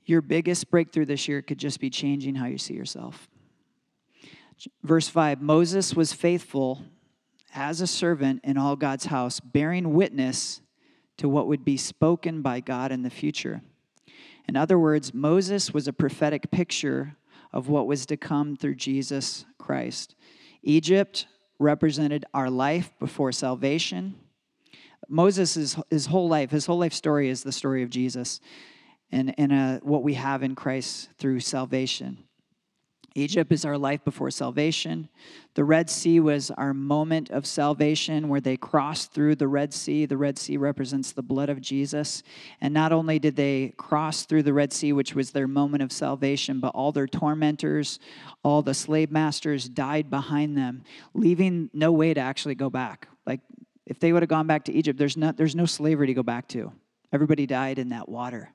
Your 0.06 0.22
biggest 0.22 0.70
breakthrough 0.70 1.06
this 1.06 1.28
year 1.28 1.42
could 1.42 1.58
just 1.58 1.80
be 1.80 1.90
changing 1.90 2.34
how 2.34 2.46
you 2.46 2.58
see 2.58 2.74
yourself. 2.74 3.28
Verse 4.82 5.08
5 5.08 5.42
Moses 5.42 5.94
was 5.94 6.14
faithful 6.14 6.82
as 7.54 7.80
a 7.80 7.86
servant 7.86 8.40
in 8.44 8.58
all 8.58 8.76
God's 8.76 9.06
house, 9.06 9.40
bearing 9.40 9.94
witness 9.94 10.60
to 11.16 11.28
what 11.28 11.46
would 11.46 11.64
be 11.64 11.76
spoken 11.76 12.42
by 12.42 12.60
God 12.60 12.90
in 12.90 13.02
the 13.02 13.10
future. 13.10 13.62
In 14.48 14.56
other 14.56 14.78
words, 14.78 15.14
Moses 15.14 15.72
was 15.72 15.88
a 15.88 15.92
prophetic 15.92 16.50
picture 16.50 17.16
of 17.52 17.68
what 17.68 17.86
was 17.86 18.04
to 18.06 18.16
come 18.16 18.56
through 18.56 18.74
Jesus 18.74 19.46
Christ. 19.58 20.16
Egypt 20.62 21.26
represented 21.58 22.24
our 22.34 22.50
life 22.50 22.92
before 22.98 23.30
salvation. 23.30 24.16
Moses' 25.08 25.76
his, 25.90 26.06
whole 26.06 26.28
life, 26.28 26.50
his 26.50 26.66
whole 26.66 26.78
life 26.78 26.92
story 26.92 27.28
is 27.28 27.42
the 27.42 27.52
story 27.52 27.82
of 27.82 27.90
Jesus 27.90 28.40
and, 29.12 29.34
and 29.38 29.52
uh, 29.52 29.78
what 29.82 30.02
we 30.02 30.14
have 30.14 30.42
in 30.42 30.54
Christ 30.54 31.10
through 31.18 31.40
salvation. 31.40 32.24
Egypt 33.16 33.52
is 33.52 33.64
our 33.64 33.78
life 33.78 34.04
before 34.04 34.30
salvation. 34.30 35.08
The 35.54 35.62
Red 35.62 35.88
Sea 35.88 36.18
was 36.18 36.50
our 36.50 36.74
moment 36.74 37.30
of 37.30 37.46
salvation 37.46 38.28
where 38.28 38.40
they 38.40 38.56
crossed 38.56 39.12
through 39.12 39.36
the 39.36 39.46
Red 39.46 39.72
Sea. 39.72 40.04
The 40.04 40.16
Red 40.16 40.36
Sea 40.36 40.56
represents 40.56 41.12
the 41.12 41.22
blood 41.22 41.48
of 41.48 41.60
Jesus. 41.60 42.24
And 42.60 42.74
not 42.74 42.90
only 42.90 43.20
did 43.20 43.36
they 43.36 43.72
cross 43.76 44.24
through 44.24 44.42
the 44.42 44.52
Red 44.52 44.72
Sea, 44.72 44.92
which 44.92 45.14
was 45.14 45.30
their 45.30 45.46
moment 45.46 45.84
of 45.84 45.92
salvation, 45.92 46.58
but 46.58 46.74
all 46.74 46.90
their 46.90 47.06
tormentors, 47.06 48.00
all 48.42 48.62
the 48.62 48.74
slave 48.74 49.12
masters 49.12 49.68
died 49.68 50.10
behind 50.10 50.58
them, 50.58 50.82
leaving 51.14 51.70
no 51.72 51.92
way 51.92 52.14
to 52.14 52.20
actually 52.20 52.56
go 52.56 52.68
back. 52.68 53.06
Like 53.26 53.40
if 53.86 54.00
they 54.00 54.12
would 54.12 54.22
have 54.22 54.28
gone 54.28 54.48
back 54.48 54.64
to 54.64 54.72
Egypt, 54.72 54.98
there's, 54.98 55.16
not, 55.16 55.36
there's 55.36 55.54
no 55.54 55.66
slavery 55.66 56.08
to 56.08 56.14
go 56.14 56.24
back 56.24 56.48
to. 56.48 56.72
Everybody 57.12 57.46
died 57.46 57.78
in 57.78 57.90
that 57.90 58.08
water. 58.08 58.50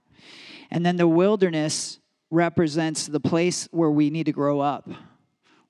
And 0.69 0.85
then 0.85 0.97
the 0.97 1.07
wilderness 1.07 1.99
represents 2.31 3.07
the 3.07 3.19
place 3.19 3.67
where 3.71 3.89
we 3.89 4.09
need 4.09 4.25
to 4.25 4.31
grow 4.31 4.59
up. 4.59 4.89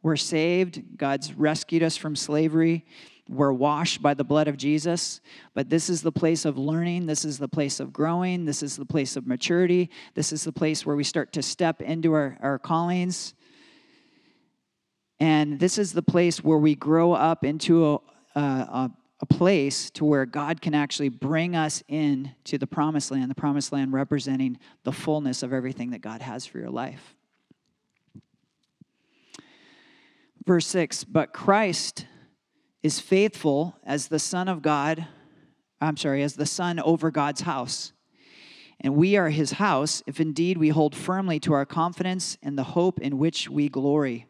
We're 0.01 0.15
saved, 0.15 0.97
God's 0.97 1.33
rescued 1.33 1.83
us 1.83 1.97
from 1.97 2.15
slavery. 2.15 2.85
We're 3.27 3.53
washed 3.53 4.01
by 4.01 4.15
the 4.15 4.23
blood 4.23 4.47
of 4.47 4.57
Jesus, 4.57 5.21
but 5.53 5.69
this 5.69 5.87
is 5.87 6.01
the 6.01 6.11
place 6.11 6.45
of 6.45 6.57
learning. 6.57 7.05
This 7.05 7.25
is 7.25 7.37
the 7.37 7.47
place 7.47 7.79
of 7.79 7.93
growing. 7.93 8.45
This 8.45 8.63
is 8.63 8.75
the 8.75 8.85
place 8.85 9.15
of 9.15 9.27
maturity. 9.27 9.91
This 10.15 10.33
is 10.33 10.43
the 10.43 10.51
place 10.51 10.83
where 10.83 10.95
we 10.95 11.03
start 11.03 11.31
to 11.33 11.43
step 11.43 11.81
into 11.81 12.13
our, 12.13 12.39
our 12.41 12.57
callings. 12.57 13.35
And 15.19 15.59
this 15.59 15.77
is 15.77 15.93
the 15.93 16.01
place 16.01 16.43
where 16.43 16.57
we 16.57 16.73
grow 16.73 17.13
up 17.13 17.43
into 17.43 17.85
a, 17.85 17.99
a, 18.35 18.41
a 18.41 18.91
place 19.25 19.89
to 19.91 20.05
where 20.05 20.25
God 20.25 20.61
can 20.61 20.73
actually 20.73 21.09
bring 21.09 21.55
us 21.55 21.83
in 21.87 22.31
to 22.45 22.57
the 22.57 22.67
promised 22.67 23.11
land, 23.11 23.29
the 23.29 23.35
promised 23.35 23.71
land 23.71 23.91
representing 23.91 24.57
the 24.83 24.93
fullness 24.93 25.43
of 25.43 25.51
everything 25.51 25.91
that 25.91 25.99
God 25.99 26.21
has 26.21 26.45
for 26.45 26.59
your 26.59 26.69
life. 26.69 27.15
Verse 30.45 30.65
6 30.67 31.03
But 31.03 31.33
Christ 31.33 32.05
is 32.81 32.99
faithful 32.99 33.75
as 33.83 34.07
the 34.07 34.19
Son 34.19 34.47
of 34.47 34.61
God, 34.61 35.05
I'm 35.81 35.97
sorry, 35.97 36.23
as 36.23 36.35
the 36.35 36.45
Son 36.45 36.79
over 36.79 37.11
God's 37.11 37.41
house. 37.41 37.91
And 38.81 38.95
we 38.95 39.17
are 39.17 39.29
his 39.29 39.53
house 39.53 40.01
if 40.07 40.21
indeed 40.21 40.57
we 40.57 40.69
hold 40.69 40.95
firmly 40.95 41.39
to 41.41 41.53
our 41.53 41.65
confidence 41.65 42.37
and 42.41 42.57
the 42.57 42.63
hope 42.63 42.99
in 43.01 43.17
which 43.17 43.49
we 43.49 43.67
glory. 43.67 44.25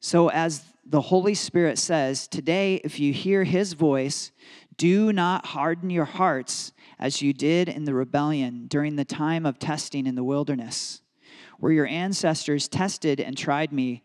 So, 0.00 0.28
as 0.28 0.62
the 0.88 1.00
Holy 1.00 1.34
Spirit 1.34 1.78
says, 1.78 2.28
Today, 2.28 2.80
if 2.84 3.00
you 3.00 3.12
hear 3.12 3.44
his 3.44 3.72
voice, 3.72 4.30
do 4.76 5.12
not 5.12 5.46
harden 5.46 5.90
your 5.90 6.04
hearts 6.04 6.72
as 6.98 7.20
you 7.20 7.32
did 7.32 7.68
in 7.68 7.84
the 7.84 7.94
rebellion 7.94 8.66
during 8.68 8.96
the 8.96 9.04
time 9.04 9.44
of 9.44 9.58
testing 9.58 10.06
in 10.06 10.14
the 10.14 10.24
wilderness, 10.24 11.02
where 11.58 11.72
your 11.72 11.86
ancestors 11.86 12.68
tested 12.68 13.20
and 13.20 13.36
tried 13.36 13.72
me, 13.72 14.02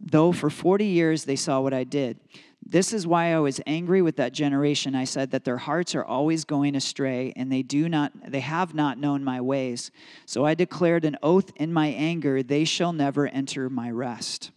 though 0.00 0.32
for 0.32 0.50
40 0.50 0.86
years 0.86 1.24
they 1.24 1.36
saw 1.36 1.60
what 1.60 1.72
I 1.72 1.84
did. 1.84 2.18
This 2.66 2.92
is 2.92 3.06
why 3.06 3.32
I 3.32 3.38
was 3.38 3.60
angry 3.66 4.02
with 4.02 4.16
that 4.16 4.32
generation. 4.32 4.94
I 4.94 5.04
said 5.04 5.30
that 5.30 5.44
their 5.44 5.56
hearts 5.56 5.94
are 5.94 6.04
always 6.04 6.44
going 6.44 6.74
astray 6.74 7.32
and 7.36 7.50
they 7.50 7.62
do 7.62 7.88
not 7.88 8.12
they 8.26 8.40
have 8.40 8.74
not 8.74 8.98
known 8.98 9.24
my 9.24 9.40
ways. 9.40 9.90
So 10.26 10.44
I 10.44 10.54
declared 10.54 11.04
an 11.04 11.16
oath 11.22 11.50
in 11.56 11.72
my 11.72 11.86
anger, 11.86 12.42
they 12.42 12.64
shall 12.64 12.92
never 12.92 13.26
enter 13.26 13.70
my 13.70 13.90
rest. 13.90 14.50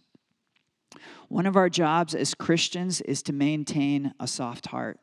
One 1.32 1.46
of 1.46 1.56
our 1.56 1.70
jobs 1.70 2.14
as 2.14 2.34
Christians 2.34 3.00
is 3.00 3.22
to 3.22 3.32
maintain 3.32 4.12
a 4.20 4.26
soft 4.26 4.66
heart. 4.66 5.00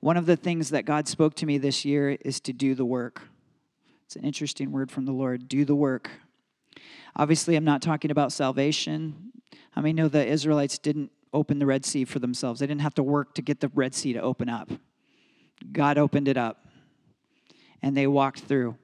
One 0.00 0.18
of 0.18 0.26
the 0.26 0.36
things 0.36 0.68
that 0.68 0.84
God 0.84 1.08
spoke 1.08 1.34
to 1.36 1.46
me 1.46 1.56
this 1.56 1.86
year 1.86 2.10
is 2.10 2.38
to 2.40 2.52
do 2.52 2.74
the 2.74 2.84
work. 2.84 3.22
It's 4.04 4.14
an 4.14 4.24
interesting 4.24 4.72
word 4.72 4.90
from 4.90 5.06
the 5.06 5.12
Lord 5.12 5.48
do 5.48 5.64
the 5.64 5.74
work. 5.74 6.10
Obviously, 7.16 7.56
I'm 7.56 7.64
not 7.64 7.80
talking 7.80 8.10
about 8.10 8.30
salvation. 8.30 9.32
I 9.74 9.80
mean, 9.80 9.96
know 9.96 10.08
the 10.08 10.26
Israelites 10.26 10.76
didn't 10.76 11.10
open 11.32 11.58
the 11.58 11.64
Red 11.64 11.86
Sea 11.86 12.04
for 12.04 12.18
themselves? 12.18 12.60
They 12.60 12.66
didn't 12.66 12.82
have 12.82 12.96
to 12.96 13.02
work 13.02 13.34
to 13.36 13.40
get 13.42 13.60
the 13.60 13.70
Red 13.74 13.94
Sea 13.94 14.12
to 14.12 14.20
open 14.20 14.50
up. 14.50 14.70
God 15.72 15.96
opened 15.96 16.28
it 16.28 16.36
up, 16.36 16.66
and 17.80 17.96
they 17.96 18.06
walked 18.06 18.40
through. 18.40 18.76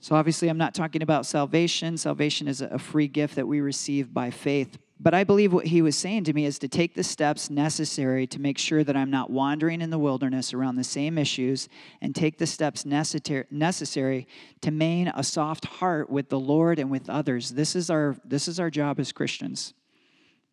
So, 0.00 0.14
obviously, 0.16 0.48
I'm 0.48 0.58
not 0.58 0.74
talking 0.74 1.02
about 1.02 1.26
salvation. 1.26 1.96
Salvation 1.98 2.48
is 2.48 2.62
a 2.62 2.78
free 2.78 3.06
gift 3.06 3.36
that 3.36 3.46
we 3.46 3.60
receive 3.60 4.14
by 4.14 4.30
faith. 4.30 4.78
But 5.02 5.14
I 5.14 5.24
believe 5.24 5.54
what 5.54 5.66
he 5.66 5.80
was 5.80 5.96
saying 5.96 6.24
to 6.24 6.34
me 6.34 6.44
is 6.44 6.58
to 6.58 6.68
take 6.68 6.94
the 6.94 7.02
steps 7.02 7.48
necessary 7.48 8.26
to 8.26 8.38
make 8.38 8.58
sure 8.58 8.84
that 8.84 8.96
I'm 8.96 9.10
not 9.10 9.30
wandering 9.30 9.80
in 9.80 9.88
the 9.88 9.98
wilderness 9.98 10.52
around 10.52 10.76
the 10.76 10.84
same 10.84 11.16
issues 11.16 11.70
and 12.02 12.14
take 12.14 12.36
the 12.36 12.46
steps 12.46 12.84
necessary 12.84 14.28
to 14.60 14.70
maintain 14.70 15.12
a 15.16 15.22
soft 15.22 15.64
heart 15.64 16.10
with 16.10 16.28
the 16.28 16.38
Lord 16.38 16.78
and 16.78 16.90
with 16.90 17.08
others. 17.08 17.50
This 17.50 17.74
is 17.74 17.88
our, 17.88 18.14
this 18.26 18.46
is 18.46 18.60
our 18.60 18.68
job 18.68 19.00
as 19.00 19.10
Christians. 19.10 19.72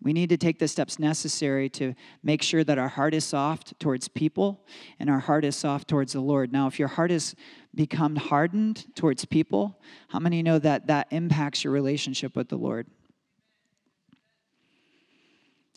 We 0.01 0.13
need 0.13 0.30
to 0.30 0.38
take 0.38 0.60
the 0.60 0.68
steps 0.68 1.00
necessary 1.00 1.70
to 1.70 1.96
make 2.22 2.44
sure 2.44 2.63
that 2.63 2.77
our 2.77 2.88
heart 2.88 3.13
is 3.13 3.25
soft 3.25 3.80
towards 3.80 4.08
people 4.08 4.66
and 5.00 5.10
our 5.10 5.20
heart 5.20 5.44
is 5.44 5.56
soft 5.56 5.88
towards 5.88 6.13
the 6.13 6.20
Lord. 6.20 6.54
Now, 6.54 6.68
if 6.68 6.77
your 6.77 6.88
heart 6.88 7.10
has 7.10 7.36
become 7.74 8.16
hardened 8.16 8.86
towards 8.96 9.25
people, 9.25 9.82
how 10.10 10.20
many 10.20 10.44
know 10.44 10.60
that 10.60 10.88
that 10.88 11.08
impacts 11.12 11.63
your 11.63 11.74
relationship 11.74 12.36
with 12.36 12.50
the 12.50 12.58
Lord? 12.58 12.88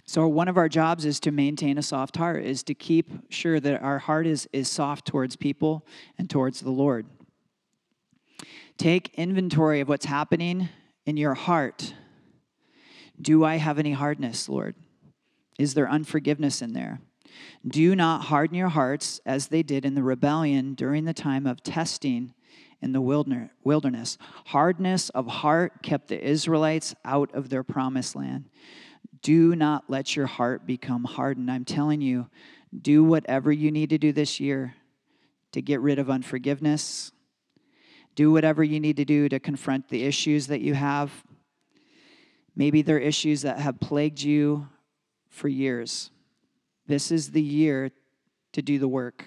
So, 0.04 0.26
one 0.26 0.48
of 0.48 0.56
our 0.56 0.68
jobs 0.68 1.04
is 1.04 1.20
to 1.20 1.30
maintain 1.30 1.78
a 1.78 1.82
soft 1.82 2.16
heart, 2.16 2.44
is 2.44 2.64
to 2.64 2.74
keep 2.74 3.32
sure 3.32 3.60
that 3.60 3.80
our 3.80 4.00
heart 4.00 4.26
is, 4.26 4.48
is 4.52 4.68
soft 4.68 5.06
towards 5.06 5.36
people 5.36 5.86
and 6.18 6.28
towards 6.28 6.60
the 6.60 6.70
Lord. 6.70 7.06
Take 8.76 9.14
inventory 9.14 9.80
of 9.80 9.88
what's 9.88 10.06
happening 10.06 10.68
in 11.06 11.16
your 11.16 11.34
heart 11.34 11.94
do 13.20 13.44
I 13.44 13.56
have 13.56 13.78
any 13.78 13.92
hardness, 13.92 14.48
Lord? 14.48 14.74
Is 15.58 15.74
there 15.74 15.88
unforgiveness 15.88 16.62
in 16.62 16.72
there? 16.72 17.00
Do 17.66 17.94
not 17.94 18.22
harden 18.24 18.56
your 18.56 18.70
hearts 18.70 19.20
as 19.26 19.48
they 19.48 19.62
did 19.62 19.84
in 19.84 19.94
the 19.94 20.02
rebellion 20.02 20.74
during 20.74 21.04
the 21.04 21.14
time 21.14 21.46
of 21.46 21.62
testing 21.62 22.34
in 22.82 22.92
the 22.92 23.00
wilderness. 23.00 24.18
Hardness 24.46 25.10
of 25.10 25.26
heart 25.26 25.82
kept 25.82 26.08
the 26.08 26.20
Israelites 26.20 26.94
out 27.04 27.32
of 27.34 27.50
their 27.50 27.62
promised 27.62 28.16
land. 28.16 28.48
Do 29.22 29.54
not 29.54 29.84
let 29.88 30.16
your 30.16 30.26
heart 30.26 30.66
become 30.66 31.04
hardened. 31.04 31.50
I'm 31.50 31.66
telling 31.66 32.00
you, 32.00 32.28
do 32.80 33.04
whatever 33.04 33.52
you 33.52 33.70
need 33.70 33.90
to 33.90 33.98
do 33.98 34.12
this 34.12 34.40
year 34.40 34.74
to 35.52 35.60
get 35.60 35.80
rid 35.80 35.98
of 35.98 36.08
unforgiveness. 36.08 37.12
Do 38.14 38.32
whatever 38.32 38.64
you 38.64 38.80
need 38.80 38.96
to 38.96 39.04
do 39.04 39.28
to 39.28 39.38
confront 39.38 39.88
the 39.88 40.04
issues 40.04 40.46
that 40.46 40.62
you 40.62 40.74
have 40.74 41.12
Maybe 42.56 42.82
there 42.82 42.96
are 42.96 43.00
issues 43.00 43.42
that 43.42 43.58
have 43.58 43.80
plagued 43.80 44.22
you 44.22 44.68
for 45.28 45.48
years. 45.48 46.10
This 46.86 47.10
is 47.10 47.30
the 47.30 47.42
year 47.42 47.90
to 48.52 48.62
do 48.62 48.78
the 48.78 48.88
work, 48.88 49.26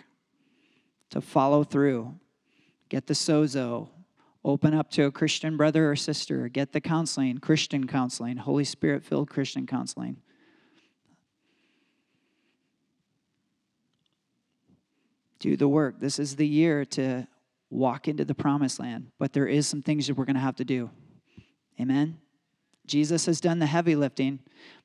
to 1.09 1.21
follow 1.21 1.63
through, 1.63 2.15
get 2.89 3.07
the 3.07 3.13
sozo, 3.13 3.89
open 4.43 4.73
up 4.73 4.91
to 4.91 5.05
a 5.05 5.11
Christian 5.11 5.55
brother 5.55 5.89
or 5.89 5.95
sister, 5.95 6.49
get 6.49 6.73
the 6.73 6.81
counseling, 6.81 7.37
Christian 7.37 7.87
counseling, 7.87 8.37
Holy 8.37 8.65
Spirit 8.65 9.03
filled 9.03 9.29
Christian 9.29 9.65
counseling. 9.65 10.17
do 15.43 15.57
the 15.57 15.67
work. 15.67 15.99
This 15.99 16.19
is 16.19 16.37
the 16.37 16.47
year 16.47 16.85
to 16.85 17.27
walk 17.69 18.07
into 18.07 18.23
the 18.23 18.33
promised 18.33 18.79
land, 18.79 19.11
but 19.19 19.33
there 19.33 19.45
is 19.45 19.67
some 19.67 19.81
things 19.81 20.07
that 20.07 20.15
we're 20.15 20.23
going 20.23 20.35
to 20.35 20.41
have 20.41 20.55
to 20.55 20.63
do. 20.63 20.89
Amen. 21.81 22.17
Jesus 22.85 23.25
has 23.25 23.39
done 23.39 23.59
the 23.59 23.65
heavy 23.65 23.95
lifting, 23.95 24.39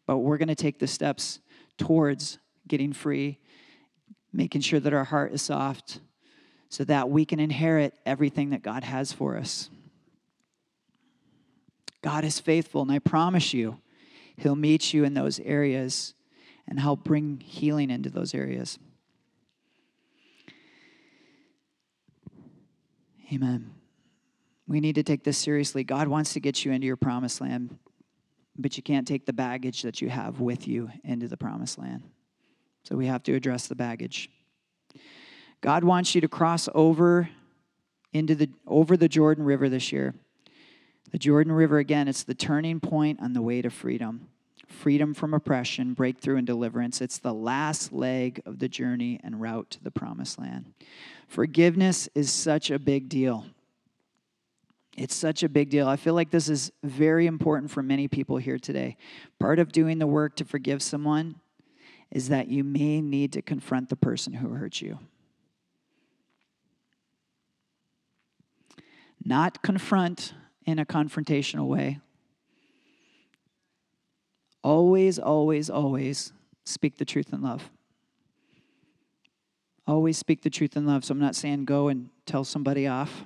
but 0.06 0.18
we're 0.18 0.38
going 0.38 0.48
to 0.48 0.54
take 0.54 0.78
the 0.78 0.86
steps 0.86 1.40
towards 1.76 2.38
getting 2.66 2.92
free, 2.92 3.38
making 4.32 4.60
sure 4.60 4.80
that 4.80 4.92
our 4.92 5.04
heart 5.04 5.32
is 5.32 5.42
soft 5.42 6.00
so 6.68 6.84
that 6.84 7.08
we 7.08 7.24
can 7.24 7.40
inherit 7.40 7.94
everything 8.04 8.50
that 8.50 8.62
God 8.62 8.84
has 8.84 9.12
for 9.12 9.36
us. 9.36 9.70
God 12.02 12.24
is 12.24 12.38
faithful, 12.38 12.82
and 12.82 12.92
I 12.92 12.98
promise 12.98 13.52
you, 13.52 13.80
He'll 14.36 14.54
meet 14.54 14.94
you 14.94 15.02
in 15.02 15.14
those 15.14 15.40
areas 15.40 16.14
and 16.68 16.78
help 16.78 17.02
bring 17.02 17.40
healing 17.40 17.90
into 17.90 18.08
those 18.08 18.34
areas. 18.34 18.78
Amen. 23.32 23.74
We 24.68 24.80
need 24.80 24.94
to 24.94 25.02
take 25.02 25.24
this 25.24 25.38
seriously. 25.38 25.82
God 25.82 26.08
wants 26.08 26.34
to 26.34 26.40
get 26.40 26.64
you 26.64 26.72
into 26.72 26.86
your 26.86 26.96
promised 26.96 27.40
land, 27.40 27.78
but 28.58 28.76
you 28.76 28.82
can't 28.82 29.06
take 29.06 29.24
the 29.24 29.32
baggage 29.32 29.82
that 29.82 30.02
you 30.02 30.08
have 30.08 30.40
with 30.40 30.66
you 30.66 30.90
into 31.04 31.28
the 31.28 31.36
promised 31.36 31.78
land. 31.78 32.02
So 32.82 32.96
we 32.96 33.06
have 33.06 33.22
to 33.24 33.34
address 33.34 33.68
the 33.68 33.74
baggage. 33.74 34.30
God 35.60 35.84
wants 35.84 36.14
you 36.14 36.20
to 36.20 36.28
cross 36.28 36.68
over 36.74 37.28
into 38.12 38.34
the 38.34 38.50
over 38.66 38.96
the 38.96 39.08
Jordan 39.08 39.44
River 39.44 39.68
this 39.68 39.92
year. 39.92 40.14
The 41.10 41.18
Jordan 41.18 41.52
River 41.52 41.78
again, 41.78 42.08
it's 42.08 42.24
the 42.24 42.34
turning 42.34 42.80
point 42.80 43.20
on 43.20 43.32
the 43.32 43.42
way 43.42 43.62
to 43.62 43.70
freedom. 43.70 44.28
Freedom 44.66 45.14
from 45.14 45.32
oppression, 45.32 45.94
breakthrough 45.94 46.36
and 46.36 46.46
deliverance. 46.46 47.00
It's 47.00 47.18
the 47.18 47.32
last 47.32 47.92
leg 47.92 48.42
of 48.44 48.58
the 48.58 48.68
journey 48.68 49.18
and 49.24 49.40
route 49.40 49.70
to 49.70 49.82
the 49.82 49.90
promised 49.90 50.38
land. 50.38 50.74
Forgiveness 51.26 52.08
is 52.14 52.30
such 52.30 52.70
a 52.70 52.78
big 52.78 53.08
deal. 53.08 53.46
It's 54.98 55.14
such 55.14 55.44
a 55.44 55.48
big 55.48 55.70
deal. 55.70 55.86
I 55.86 55.94
feel 55.94 56.14
like 56.14 56.30
this 56.30 56.48
is 56.48 56.72
very 56.82 57.26
important 57.28 57.70
for 57.70 57.84
many 57.84 58.08
people 58.08 58.36
here 58.36 58.58
today. 58.58 58.96
Part 59.38 59.60
of 59.60 59.70
doing 59.70 60.00
the 60.00 60.08
work 60.08 60.34
to 60.36 60.44
forgive 60.44 60.82
someone 60.82 61.36
is 62.10 62.30
that 62.30 62.48
you 62.48 62.64
may 62.64 63.00
need 63.00 63.32
to 63.34 63.42
confront 63.42 63.90
the 63.90 63.96
person 63.96 64.32
who 64.32 64.48
hurt 64.48 64.82
you. 64.82 64.98
Not 69.24 69.62
confront 69.62 70.34
in 70.66 70.80
a 70.80 70.84
confrontational 70.84 71.68
way. 71.68 72.00
Always, 74.64 75.20
always, 75.20 75.70
always 75.70 76.32
speak 76.64 76.96
the 76.96 77.04
truth 77.04 77.32
in 77.32 77.40
love. 77.40 77.70
Always 79.86 80.18
speak 80.18 80.42
the 80.42 80.50
truth 80.50 80.76
in 80.76 80.86
love. 80.86 81.04
So 81.04 81.12
I'm 81.12 81.20
not 81.20 81.36
saying 81.36 81.66
go 81.66 81.86
and 81.86 82.10
tell 82.26 82.42
somebody 82.42 82.88
off. 82.88 83.24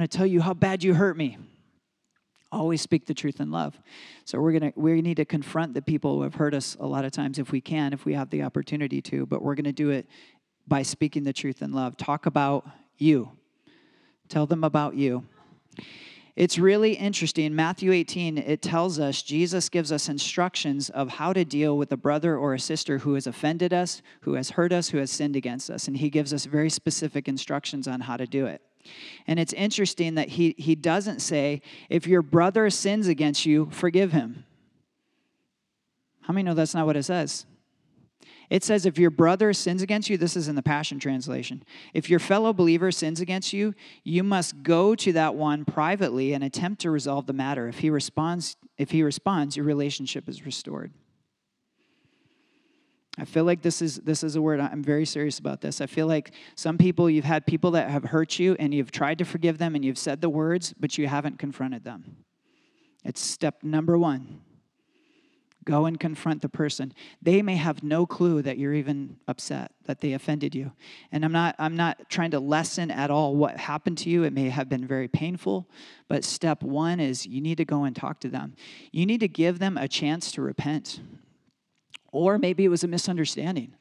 Going 0.00 0.08
to 0.08 0.16
tell 0.16 0.26
you 0.26 0.40
how 0.40 0.54
bad 0.54 0.82
you 0.82 0.94
hurt 0.94 1.14
me. 1.14 1.36
Always 2.50 2.80
speak 2.80 3.04
the 3.04 3.12
truth 3.12 3.38
in 3.38 3.50
love. 3.50 3.78
So 4.24 4.40
we're 4.40 4.58
going 4.58 4.72
to 4.72 4.80
we 4.80 5.02
need 5.02 5.18
to 5.18 5.26
confront 5.26 5.74
the 5.74 5.82
people 5.82 6.16
who 6.16 6.22
have 6.22 6.36
hurt 6.36 6.54
us 6.54 6.74
a 6.80 6.86
lot 6.86 7.04
of 7.04 7.12
times 7.12 7.38
if 7.38 7.52
we 7.52 7.60
can, 7.60 7.92
if 7.92 8.06
we 8.06 8.14
have 8.14 8.30
the 8.30 8.42
opportunity 8.42 9.02
to, 9.02 9.26
but 9.26 9.42
we're 9.42 9.54
going 9.54 9.64
to 9.64 9.72
do 9.72 9.90
it 9.90 10.08
by 10.66 10.80
speaking 10.80 11.24
the 11.24 11.34
truth 11.34 11.60
in 11.60 11.74
love. 11.74 11.98
Talk 11.98 12.24
about 12.24 12.66
you. 12.96 13.32
Tell 14.30 14.46
them 14.46 14.64
about 14.64 14.94
you. 14.94 15.26
It's 16.34 16.58
really 16.58 16.94
interesting. 16.94 17.54
Matthew 17.54 17.92
18, 17.92 18.38
it 18.38 18.62
tells 18.62 18.98
us, 18.98 19.20
Jesus 19.20 19.68
gives 19.68 19.92
us 19.92 20.08
instructions 20.08 20.88
of 20.88 21.10
how 21.10 21.34
to 21.34 21.44
deal 21.44 21.76
with 21.76 21.92
a 21.92 21.98
brother 21.98 22.38
or 22.38 22.54
a 22.54 22.58
sister 22.58 22.96
who 22.96 23.12
has 23.16 23.26
offended 23.26 23.74
us, 23.74 24.00
who 24.22 24.32
has 24.32 24.52
hurt 24.52 24.72
us, 24.72 24.88
who 24.88 24.96
has 24.96 25.10
sinned 25.10 25.36
against 25.36 25.68
us. 25.68 25.88
And 25.88 25.98
he 25.98 26.08
gives 26.08 26.32
us 26.32 26.46
very 26.46 26.70
specific 26.70 27.28
instructions 27.28 27.86
on 27.86 28.00
how 28.00 28.16
to 28.16 28.26
do 28.26 28.46
it. 28.46 28.62
And 29.26 29.38
it's 29.38 29.52
interesting 29.52 30.14
that 30.14 30.30
he, 30.30 30.54
he 30.58 30.74
doesn't 30.74 31.20
say, 31.20 31.62
if 31.88 32.06
your 32.06 32.22
brother 32.22 32.70
sins 32.70 33.06
against 33.06 33.46
you, 33.46 33.68
forgive 33.70 34.12
him. 34.12 34.44
How 36.22 36.32
many 36.32 36.44
know 36.44 36.54
that's 36.54 36.74
not 36.74 36.86
what 36.86 36.96
it 36.96 37.04
says? 37.04 37.46
It 38.50 38.64
says, 38.64 38.84
if 38.84 38.98
your 38.98 39.10
brother 39.10 39.52
sins 39.52 39.80
against 39.80 40.10
you, 40.10 40.16
this 40.16 40.36
is 40.36 40.48
in 40.48 40.56
the 40.56 40.62
Passion 40.62 40.98
Translation. 40.98 41.62
If 41.94 42.10
your 42.10 42.18
fellow 42.18 42.52
believer 42.52 42.90
sins 42.90 43.20
against 43.20 43.52
you, 43.52 43.74
you 44.02 44.24
must 44.24 44.64
go 44.64 44.96
to 44.96 45.12
that 45.12 45.36
one 45.36 45.64
privately 45.64 46.32
and 46.32 46.42
attempt 46.42 46.80
to 46.82 46.90
resolve 46.90 47.26
the 47.26 47.32
matter. 47.32 47.68
If 47.68 47.78
he 47.78 47.90
responds, 47.90 48.56
if 48.76 48.90
he 48.90 49.04
responds, 49.04 49.56
your 49.56 49.66
relationship 49.66 50.28
is 50.28 50.44
restored. 50.44 50.92
I 53.20 53.26
feel 53.26 53.44
like 53.44 53.60
this 53.60 53.82
is 53.82 53.96
this 53.96 54.24
is 54.24 54.36
a 54.36 54.40
word 54.40 54.60
I'm 54.60 54.82
very 54.82 55.04
serious 55.04 55.38
about 55.38 55.60
this. 55.60 55.82
I 55.82 55.86
feel 55.86 56.06
like 56.06 56.32
some 56.54 56.78
people 56.78 57.10
you've 57.10 57.26
had 57.26 57.46
people 57.46 57.72
that 57.72 57.90
have 57.90 58.04
hurt 58.04 58.38
you 58.38 58.56
and 58.58 58.72
you've 58.72 58.90
tried 58.90 59.18
to 59.18 59.26
forgive 59.26 59.58
them 59.58 59.74
and 59.74 59.84
you've 59.84 59.98
said 59.98 60.22
the 60.22 60.30
words 60.30 60.72
but 60.80 60.96
you 60.96 61.06
haven't 61.06 61.38
confronted 61.38 61.84
them. 61.84 62.16
It's 63.04 63.20
step 63.20 63.62
number 63.62 63.98
1. 63.98 64.40
Go 65.66 65.84
and 65.84 66.00
confront 66.00 66.40
the 66.40 66.48
person. 66.48 66.94
They 67.20 67.42
may 67.42 67.56
have 67.56 67.82
no 67.82 68.06
clue 68.06 68.40
that 68.40 68.56
you're 68.56 68.72
even 68.72 69.18
upset, 69.28 69.72
that 69.84 70.00
they 70.00 70.14
offended 70.14 70.54
you. 70.54 70.72
And 71.12 71.22
I'm 71.22 71.32
not, 71.32 71.54
I'm 71.58 71.76
not 71.76 72.08
trying 72.08 72.30
to 72.30 72.40
lessen 72.40 72.90
at 72.90 73.10
all 73.10 73.36
what 73.36 73.58
happened 73.58 73.98
to 73.98 74.08
you. 74.08 74.24
It 74.24 74.32
may 74.32 74.48
have 74.48 74.70
been 74.70 74.86
very 74.86 75.06
painful, 75.06 75.68
but 76.08 76.24
step 76.24 76.62
one 76.62 76.98
is 76.98 77.26
you 77.26 77.42
need 77.42 77.58
to 77.58 77.66
go 77.66 77.84
and 77.84 77.94
talk 77.94 78.20
to 78.20 78.28
them. 78.28 78.54
You 78.90 79.04
need 79.04 79.20
to 79.20 79.28
give 79.28 79.58
them 79.58 79.76
a 79.76 79.86
chance 79.86 80.32
to 80.32 80.42
repent. 80.42 81.00
Or 82.12 82.38
maybe 82.38 82.64
it 82.64 82.68
was 82.68 82.84
a 82.84 82.88
misunderstanding. 82.88 83.74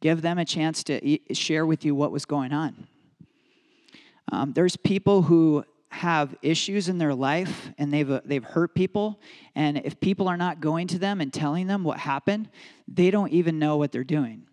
Give 0.00 0.22
them 0.22 0.38
a 0.38 0.44
chance 0.44 0.82
to 0.84 1.18
share 1.32 1.64
with 1.64 1.84
you 1.84 1.94
what 1.94 2.12
was 2.12 2.24
going 2.24 2.52
on. 2.52 2.86
Um, 4.32 4.52
there's 4.52 4.76
people 4.76 5.22
who 5.22 5.64
have 5.88 6.34
issues 6.42 6.88
in 6.88 6.98
their 6.98 7.14
life 7.14 7.70
and 7.78 7.92
they've, 7.92 8.10
uh, 8.10 8.20
they've 8.24 8.44
hurt 8.44 8.74
people, 8.74 9.20
and 9.54 9.78
if 9.78 10.00
people 10.00 10.26
are 10.28 10.36
not 10.36 10.60
going 10.60 10.88
to 10.88 10.98
them 10.98 11.20
and 11.20 11.32
telling 11.32 11.68
them 11.68 11.84
what 11.84 11.98
happened, 11.98 12.48
they 12.88 13.10
don't 13.10 13.32
even 13.32 13.58
know 13.58 13.76
what 13.76 13.92
they're 13.92 14.02
doing. 14.02 14.46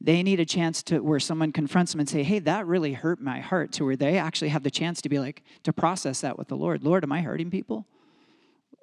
They 0.00 0.22
need 0.22 0.40
a 0.40 0.44
chance 0.44 0.82
to 0.84 1.00
where 1.00 1.18
someone 1.18 1.52
confronts 1.52 1.92
them 1.92 2.00
and 2.00 2.08
say, 2.08 2.22
Hey, 2.22 2.38
that 2.40 2.66
really 2.66 2.92
hurt 2.92 3.20
my 3.20 3.40
heart, 3.40 3.72
to 3.72 3.84
where 3.84 3.96
they 3.96 4.18
actually 4.18 4.50
have 4.50 4.62
the 4.62 4.70
chance 4.70 5.00
to 5.02 5.08
be 5.08 5.18
like, 5.18 5.42
to 5.64 5.72
process 5.72 6.20
that 6.20 6.38
with 6.38 6.48
the 6.48 6.56
Lord. 6.56 6.84
Lord, 6.84 7.02
am 7.02 7.12
I 7.12 7.22
hurting 7.22 7.50
people? 7.50 7.86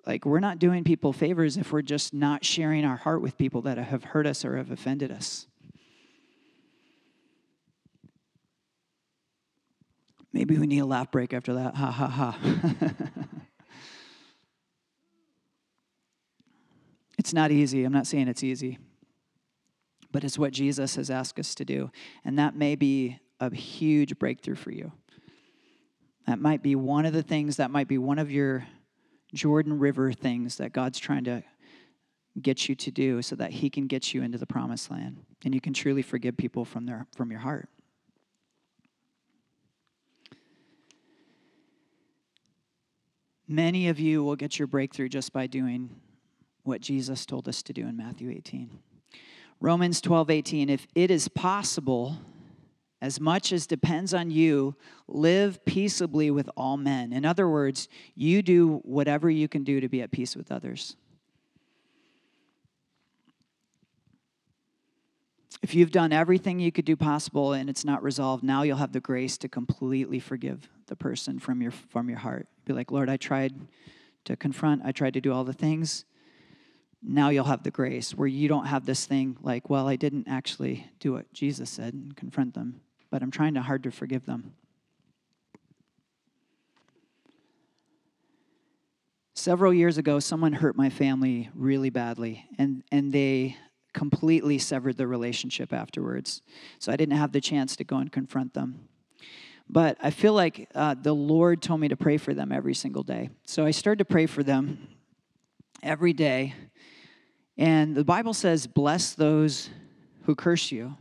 Like, 0.05 0.25
we're 0.25 0.39
not 0.39 0.59
doing 0.59 0.83
people 0.83 1.13
favors 1.13 1.55
if 1.55 1.71
we're 1.71 1.81
just 1.81 2.13
not 2.13 2.43
sharing 2.43 2.83
our 2.83 2.97
heart 2.97 3.21
with 3.21 3.37
people 3.37 3.61
that 3.61 3.77
have 3.77 4.03
hurt 4.03 4.27
us 4.27 4.43
or 4.43 4.57
have 4.57 4.69
offended 4.69 5.11
us. 5.11 5.47
Maybe 10.33 10.57
we 10.57 10.67
need 10.67 10.79
a 10.79 10.85
laugh 10.85 11.11
break 11.11 11.31
after 11.33 11.53
that. 11.53 11.75
Ha 11.75 11.91
ha 11.91 12.07
ha. 12.07 12.37
it's 17.17 17.33
not 17.33 17.51
easy. 17.51 17.83
I'm 17.83 17.93
not 17.93 18.07
saying 18.07 18.27
it's 18.27 18.43
easy. 18.43 18.79
But 20.11 20.23
it's 20.23 20.37
what 20.37 20.51
Jesus 20.51 20.95
has 20.95 21.09
asked 21.09 21.39
us 21.39 21.55
to 21.55 21.63
do. 21.63 21.91
And 22.25 22.37
that 22.39 22.55
may 22.55 22.75
be 22.75 23.19
a 23.39 23.53
huge 23.53 24.17
breakthrough 24.17 24.55
for 24.55 24.71
you. 24.71 24.91
That 26.25 26.39
might 26.39 26.63
be 26.63 26.75
one 26.75 27.05
of 27.05 27.13
the 27.13 27.23
things, 27.23 27.57
that 27.57 27.69
might 27.69 27.87
be 27.87 27.97
one 27.97 28.17
of 28.17 28.31
your 28.31 28.65
Jordan 29.33 29.79
River 29.79 30.11
things 30.11 30.57
that 30.57 30.73
God's 30.73 30.99
trying 30.99 31.23
to 31.25 31.43
get 32.41 32.67
you 32.67 32.75
to 32.75 32.91
do 32.91 33.21
so 33.21 33.35
that 33.35 33.51
He 33.51 33.69
can 33.69 33.87
get 33.87 34.13
you 34.13 34.23
into 34.23 34.37
the 34.37 34.45
promised 34.45 34.89
land 34.89 35.23
and 35.45 35.53
you 35.53 35.61
can 35.61 35.73
truly 35.73 36.01
forgive 36.01 36.37
people 36.37 36.65
from, 36.65 36.85
their, 36.85 37.05
from 37.15 37.31
your 37.31 37.39
heart. 37.39 37.69
Many 43.47 43.89
of 43.89 43.99
you 43.99 44.23
will 44.23 44.35
get 44.35 44.57
your 44.57 44.67
breakthrough 44.67 45.09
just 45.09 45.33
by 45.33 45.47
doing 45.47 45.89
what 46.63 46.81
Jesus 46.81 47.25
told 47.25 47.47
us 47.47 47.61
to 47.63 47.73
do 47.73 47.85
in 47.85 47.97
Matthew 47.97 48.31
18. 48.31 48.79
Romans 49.59 50.01
12, 50.01 50.29
18. 50.29 50.69
If 50.69 50.87
it 50.95 51.11
is 51.11 51.27
possible, 51.27 52.17
as 53.03 53.19
much 53.19 53.51
as 53.51 53.67
depends 53.67 54.13
on 54.13 54.31
you, 54.31 54.77
live 55.09 55.63
peaceably 55.65 56.31
with 56.31 56.49
all 56.55 56.77
men. 56.77 57.11
In 57.11 57.25
other 57.25 57.49
words, 57.49 57.89
you 58.15 58.41
do 58.41 58.77
whatever 58.85 59.29
you 59.29 59.49
can 59.49 59.65
do 59.65 59.81
to 59.81 59.89
be 59.89 60.01
at 60.01 60.09
peace 60.09 60.37
with 60.37 60.53
others. 60.53 60.95
If 65.61 65.75
you've 65.75 65.91
done 65.91 66.13
everything 66.13 66.61
you 66.61 66.71
could 66.71 66.85
do 66.85 66.95
possible 66.95 67.51
and 67.51 67.69
it's 67.69 67.83
not 67.83 68.01
resolved, 68.01 68.41
now 68.41 68.63
you'll 68.63 68.77
have 68.77 68.93
the 68.93 69.01
grace 69.01 69.37
to 69.39 69.49
completely 69.49 70.21
forgive 70.21 70.69
the 70.87 70.95
person 70.95 71.39
from 71.39 71.61
your 71.61 71.71
from 71.71 72.07
your 72.07 72.19
heart. 72.19 72.47
Be 72.63 72.71
like, 72.71 72.89
Lord, 72.89 73.09
I 73.09 73.17
tried 73.17 73.53
to 74.23 74.37
confront, 74.37 74.81
I 74.85 74.93
tried 74.93 75.15
to 75.15 75.21
do 75.21 75.33
all 75.33 75.43
the 75.43 75.51
things. 75.51 76.05
Now 77.01 77.27
you'll 77.29 77.43
have 77.45 77.63
the 77.63 77.71
grace 77.71 78.15
where 78.15 78.29
you 78.29 78.47
don't 78.47 78.67
have 78.67 78.85
this 78.85 79.05
thing 79.05 79.35
like, 79.41 79.69
well, 79.69 79.89
I 79.89 79.97
didn't 79.97 80.29
actually 80.29 80.89
do 81.01 81.11
what 81.11 81.33
Jesus 81.33 81.69
said 81.69 81.93
and 81.93 82.15
confront 82.15 82.53
them, 82.53 82.79
but 83.13 83.21
I'm 83.21 83.29
trying 83.29 83.53
to 83.53 83.61
hard 83.61 83.83
to 83.83 83.91
forgive 83.91 84.25
them. 84.25 84.53
Several 89.35 89.71
years 89.71 89.99
ago, 89.99 90.19
someone 90.19 90.51
hurt 90.51 90.75
my 90.75 90.89
family 90.89 91.51
really 91.53 91.91
badly, 91.91 92.43
and, 92.57 92.83
and 92.91 93.13
they 93.13 93.55
completely 93.93 94.57
severed 94.57 94.97
the 94.97 95.05
relationship 95.05 95.71
afterwards. 95.71 96.41
So 96.79 96.91
I 96.91 96.95
didn't 96.95 97.15
have 97.15 97.33
the 97.33 97.39
chance 97.39 97.75
to 97.75 97.83
go 97.83 97.97
and 97.97 98.11
confront 98.11 98.55
them. 98.55 98.87
But 99.69 99.95
I 100.01 100.09
feel 100.09 100.33
like 100.33 100.67
uh, 100.73 100.95
the 100.99 101.13
Lord 101.13 101.61
told 101.61 101.81
me 101.81 101.89
to 101.89 101.95
pray 101.95 102.17
for 102.17 102.33
them 102.33 102.51
every 102.51 102.73
single 102.73 103.03
day. 103.03 103.29
So 103.45 103.63
I 103.63 103.69
started 103.69 103.99
to 103.99 104.05
pray 104.05 104.25
for 104.25 104.41
them 104.41 104.87
every 105.83 106.13
day. 106.13 106.55
And 107.59 107.93
the 107.93 108.03
Bible 108.03 108.33
says, 108.33 108.65
bless 108.65 109.13
those 109.13 109.69
who 110.23 110.33
curse 110.33 110.71
you. 110.71 110.97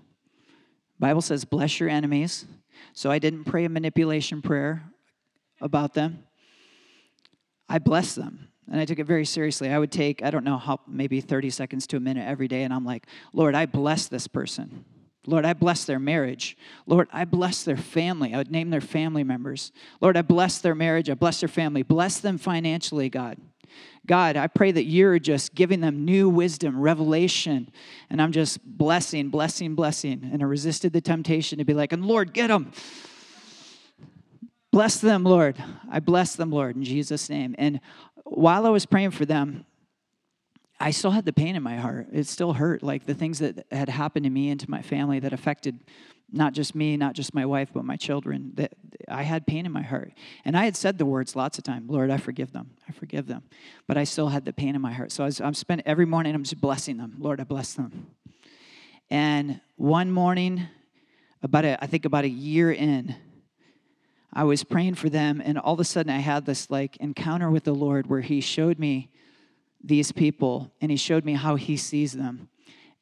Bible 1.03 1.21
says, 1.21 1.45
bless 1.45 1.81
your 1.81 1.89
enemies. 1.89 2.45
So 2.93 3.11
I 3.11 3.19
didn't 3.19 3.43
pray 3.43 3.65
a 3.65 3.69
manipulation 3.69 4.41
prayer 4.41 4.85
about 5.61 5.95
them. 5.95 6.23
I 7.69 7.81
blessed 7.81 8.15
them. 8.15 8.51
And 8.71 8.81
I 8.81 8.85
took 8.85 9.01
it 9.01 9.05
very 9.05 9.25
seriously. 9.25 9.69
I 9.69 9.81
would 9.81 9.91
take, 9.91 10.23
I 10.23 10.31
don't 10.31 10.45
know 10.45 10.59
how, 10.59 10.79
maybe 10.87 11.21
30 11.21 11.51
seconds 11.51 11.89
to 11.89 11.97
a 11.97 12.01
minute 12.01 12.25
every 12.25 12.47
day, 12.47 12.63
and 12.63 12.73
I'm 12.73 12.85
like, 12.85 13.09
Lord, 13.33 13.57
I 13.57 13.67
bless 13.67 14.07
this 14.07 14.29
person. 14.29 14.85
Lord, 15.27 15.45
I 15.45 15.55
bless 15.55 15.85
their 15.85 15.99
marriage. 15.99 16.57
Lord, 16.87 17.09
I 17.13 17.25
bless 17.25 17.65
their 17.65 17.77
family. 17.77 18.33
I 18.33 18.39
would 18.39 18.53
name 18.53 18.71
their 18.71 18.81
family 18.81 19.25
members. 19.25 19.73
Lord, 20.01 20.17
I 20.17 20.23
bless 20.23 20.59
their 20.59 20.77
marriage. 20.77 21.11
I 21.11 21.15
bless 21.15 21.41
their 21.41 21.49
family. 21.49 21.83
Bless 21.83 22.21
them 22.21 22.39
financially, 22.39 23.11
God. 23.11 23.39
God, 24.07 24.37
I 24.37 24.49
pray 24.49 24.73
that 24.73 24.85
you're 24.85 25.19
just 25.19 25.55
giving 25.55 25.81
them 25.81 26.05
new 26.05 26.29
wisdom, 26.29 26.81
revelation, 26.81 27.71
and 28.11 28.21
I'm 28.21 28.33
just 28.33 28.59
blessing, 28.65 29.29
blessing, 29.29 29.75
blessing. 29.75 30.29
And 30.33 30.43
I 30.43 30.47
resisted 30.47 30.93
the 30.93 31.01
temptation 31.01 31.59
to 31.59 31.65
be 31.65 31.75
like, 31.75 31.93
and 31.93 32.05
Lord, 32.05 32.33
get 32.33 32.49
them. 32.49 32.73
Bless 34.73 34.99
them, 34.99 35.23
Lord. 35.23 35.63
I 35.91 36.01
bless 36.01 36.35
them, 36.35 36.51
Lord, 36.51 36.77
in 36.77 36.83
Jesus' 36.83 37.29
name. 37.29 37.55
And 37.59 37.81
while 38.25 38.67
I 38.67 38.71
was 38.71 38.87
praying 38.87 39.11
for 39.11 39.27
them, 39.27 39.67
I 40.81 40.91
still 40.91 41.13
had 41.13 41.27
the 41.27 41.33
pain 41.33 41.55
in 41.55 41.63
my 41.63 41.77
heart. 41.77 42.09
It 42.13 42.27
still 42.27 42.55
hurt. 42.55 42.83
Like 42.83 43.07
the 43.07 43.15
things 43.15 43.39
that 43.39 43.67
had 43.71 43.89
happened 43.89 44.25
to 44.25 44.31
me 44.31 44.51
and 44.51 44.59
to 44.61 44.71
my 44.71 44.83
family 44.83 45.21
that 45.21 45.33
affected 45.33 45.79
not 46.33 46.55
just 46.55 46.75
me, 46.75 46.97
not 46.97 47.15
just 47.15 47.35
my 47.35 47.45
wife, 47.45 47.71
but 47.73 47.85
my 47.85 47.97
children. 47.97 48.53
That 48.55 48.73
I 49.09 49.23
had 49.23 49.47
pain 49.47 49.67
in 49.67 49.73
my 49.73 49.83
heart. 49.83 50.13
And 50.45 50.57
I 50.57 50.65
had 50.65 50.77
said 50.77 50.99
the 50.99 51.07
words 51.07 51.37
lots 51.37 51.59
of 51.59 51.65
times, 51.65 51.91
Lord, 51.91 52.11
I 52.11 52.17
forgive 52.17 52.53
them. 52.53 52.71
I 52.89 52.93
forgive 52.93 53.27
them. 53.27 53.43
But 53.87 53.99
I 53.99 54.05
still 54.05 54.29
had 54.29 54.45
the 54.45 54.53
pain 54.53 54.75
in 54.75 54.81
my 54.81 54.93
heart. 54.93 55.13
So 55.13 55.25
I 55.25 55.27
was, 55.27 55.41
I'm 55.41 55.55
spent 55.55 55.83
every 55.85 56.07
morning, 56.07 56.35
I'm 56.35 56.43
just 56.43 56.61
blessing 56.61 56.97
them. 56.97 57.15
Lord, 57.19 57.41
I 57.41 57.45
bless 57.45 57.75
them. 57.75 58.09
And 59.11 59.61
one 59.77 60.11
morning, 60.11 60.69
about 61.43 61.65
a, 61.65 61.83
I 61.83 61.87
think 61.87 62.05
about 62.05 62.25
a 62.25 62.29
year 62.29 62.73
in, 62.73 63.15
I 64.33 64.45
was 64.45 64.65
praying 64.65 64.95
for 64.95 65.11
them, 65.11 65.43
and 65.45 65.59
all 65.59 65.75
of 65.75 65.81
a 65.81 65.85
sudden 65.85 66.11
I 66.11 66.19
had 66.19 66.47
this 66.47 66.71
like 66.71 66.97
encounter 66.97 67.51
with 67.51 67.65
the 67.65 67.75
Lord 67.75 68.07
where 68.07 68.23
He 68.23 68.41
showed 68.41 68.79
me 68.79 69.11
these 69.85 70.13
people 70.13 70.73
and 70.81 70.91
He 70.91 70.97
showed 70.97 71.25
me 71.25 71.35
how 71.35 71.57
He 71.57 71.77
sees 71.77 72.13
them. 72.13 72.49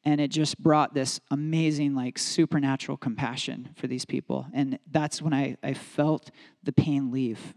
And 0.03 0.19
it 0.19 0.29
just 0.29 0.61
brought 0.61 0.93
this 0.93 1.19
amazing, 1.29 1.93
like 1.93 2.17
supernatural 2.17 2.97
compassion 2.97 3.69
for 3.75 3.87
these 3.87 4.05
people. 4.05 4.47
And 4.53 4.79
that's 4.89 5.21
when 5.21 5.33
I, 5.33 5.57
I 5.61 5.73
felt 5.73 6.31
the 6.63 6.71
pain 6.71 7.11
leave. 7.11 7.53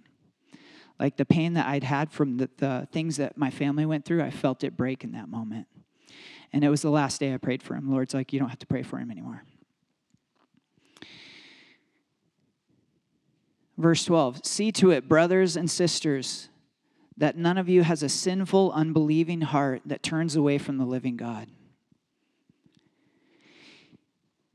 Like 1.01 1.17
the 1.17 1.25
pain 1.25 1.55
that 1.55 1.67
I'd 1.67 1.85
had 1.85 2.13
from 2.13 2.37
the, 2.37 2.51
the 2.59 2.89
things 2.93 3.17
that 3.17 3.39
my 3.39 3.51
family 3.51 3.87
went 3.87 4.05
through, 4.05 4.23
I 4.23 4.31
felt 4.31 4.63
it 4.63 4.77
break 4.77 5.05
in 5.05 5.13
that 5.13 5.29
moment. 5.29 5.67
And 6.53 6.63
it 6.63 6.69
was 6.69 6.83
the 6.83 6.91
last 6.91 7.19
day 7.19 7.35
I 7.35 7.39
prayed 7.39 7.63
for 7.63 7.75
him. 7.75 7.91
Lord's 7.91 8.15
like, 8.15 8.33
you 8.33 8.39
don't 8.39 8.51
have 8.51 8.59
to 8.61 8.67
pray 8.67 8.83
for 8.83 8.99
him 8.99 9.11
anymore. 9.11 9.43
Verse 13.77 14.05
12 14.05 14.45
See 14.45 14.71
to 14.73 14.91
it, 14.91 15.09
brothers 15.09 15.57
and 15.57 15.71
sisters, 15.71 16.49
that 17.17 17.37
none 17.37 17.59
of 17.59 17.69
you 17.69 17.83
has 17.83 18.03
a 18.03 18.09
sinful, 18.09 18.73
unbelieving 18.73 19.41
heart 19.41 19.83
that 19.87 20.03
turns 20.03 20.37
away 20.37 20.59
from 20.59 20.79
the 20.79 20.85
living 20.85 21.17
God. 21.17 21.49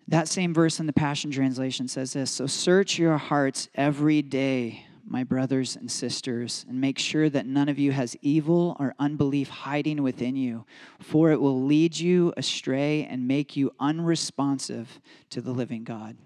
That 0.10 0.28
same 0.28 0.56
verse 0.56 0.80
in 0.80 0.88
the 0.88 0.93
Passion 0.93 1.30
Translation 1.30 1.88
says 1.88 2.13
this 2.13 2.32
So 2.32 2.48
search 2.48 2.98
your 2.98 3.17
hearts 3.17 3.69
every 3.76 4.24
day, 4.24 4.88
my 5.08 5.24
brothers 5.24 5.76
and 5.76 5.89
sisters, 5.89 6.65
and 6.67 6.82
make 6.82 6.98
sure 6.98 7.30
that 7.30 7.45
none 7.45 7.69
of 7.69 7.78
you 7.78 7.91
has 7.91 8.15
evil 8.24 8.76
or 8.80 8.95
unbelief 8.98 9.50
hiding 9.50 10.02
within 10.02 10.36
you, 10.36 10.65
for 11.00 11.32
it 11.32 11.39
will 11.39 11.63
lead 11.63 12.00
you 12.00 12.34
astray 12.38 13.06
and 13.06 13.28
make 13.28 13.56
you 13.56 13.72
unresponsive 13.80 15.00
to 15.30 15.41
the 15.41 15.52
living 15.52 15.84
God. 15.84 16.17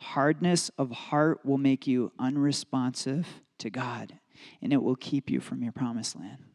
Hardness 0.00 0.70
of 0.78 0.90
heart 0.90 1.44
will 1.44 1.58
make 1.58 1.86
you 1.86 2.12
unresponsive 2.18 3.26
to 3.58 3.68
God, 3.68 4.14
and 4.62 4.72
it 4.72 4.82
will 4.82 4.96
keep 4.96 5.28
you 5.28 5.40
from 5.40 5.62
your 5.62 5.72
promised 5.72 6.18
land. 6.18 6.49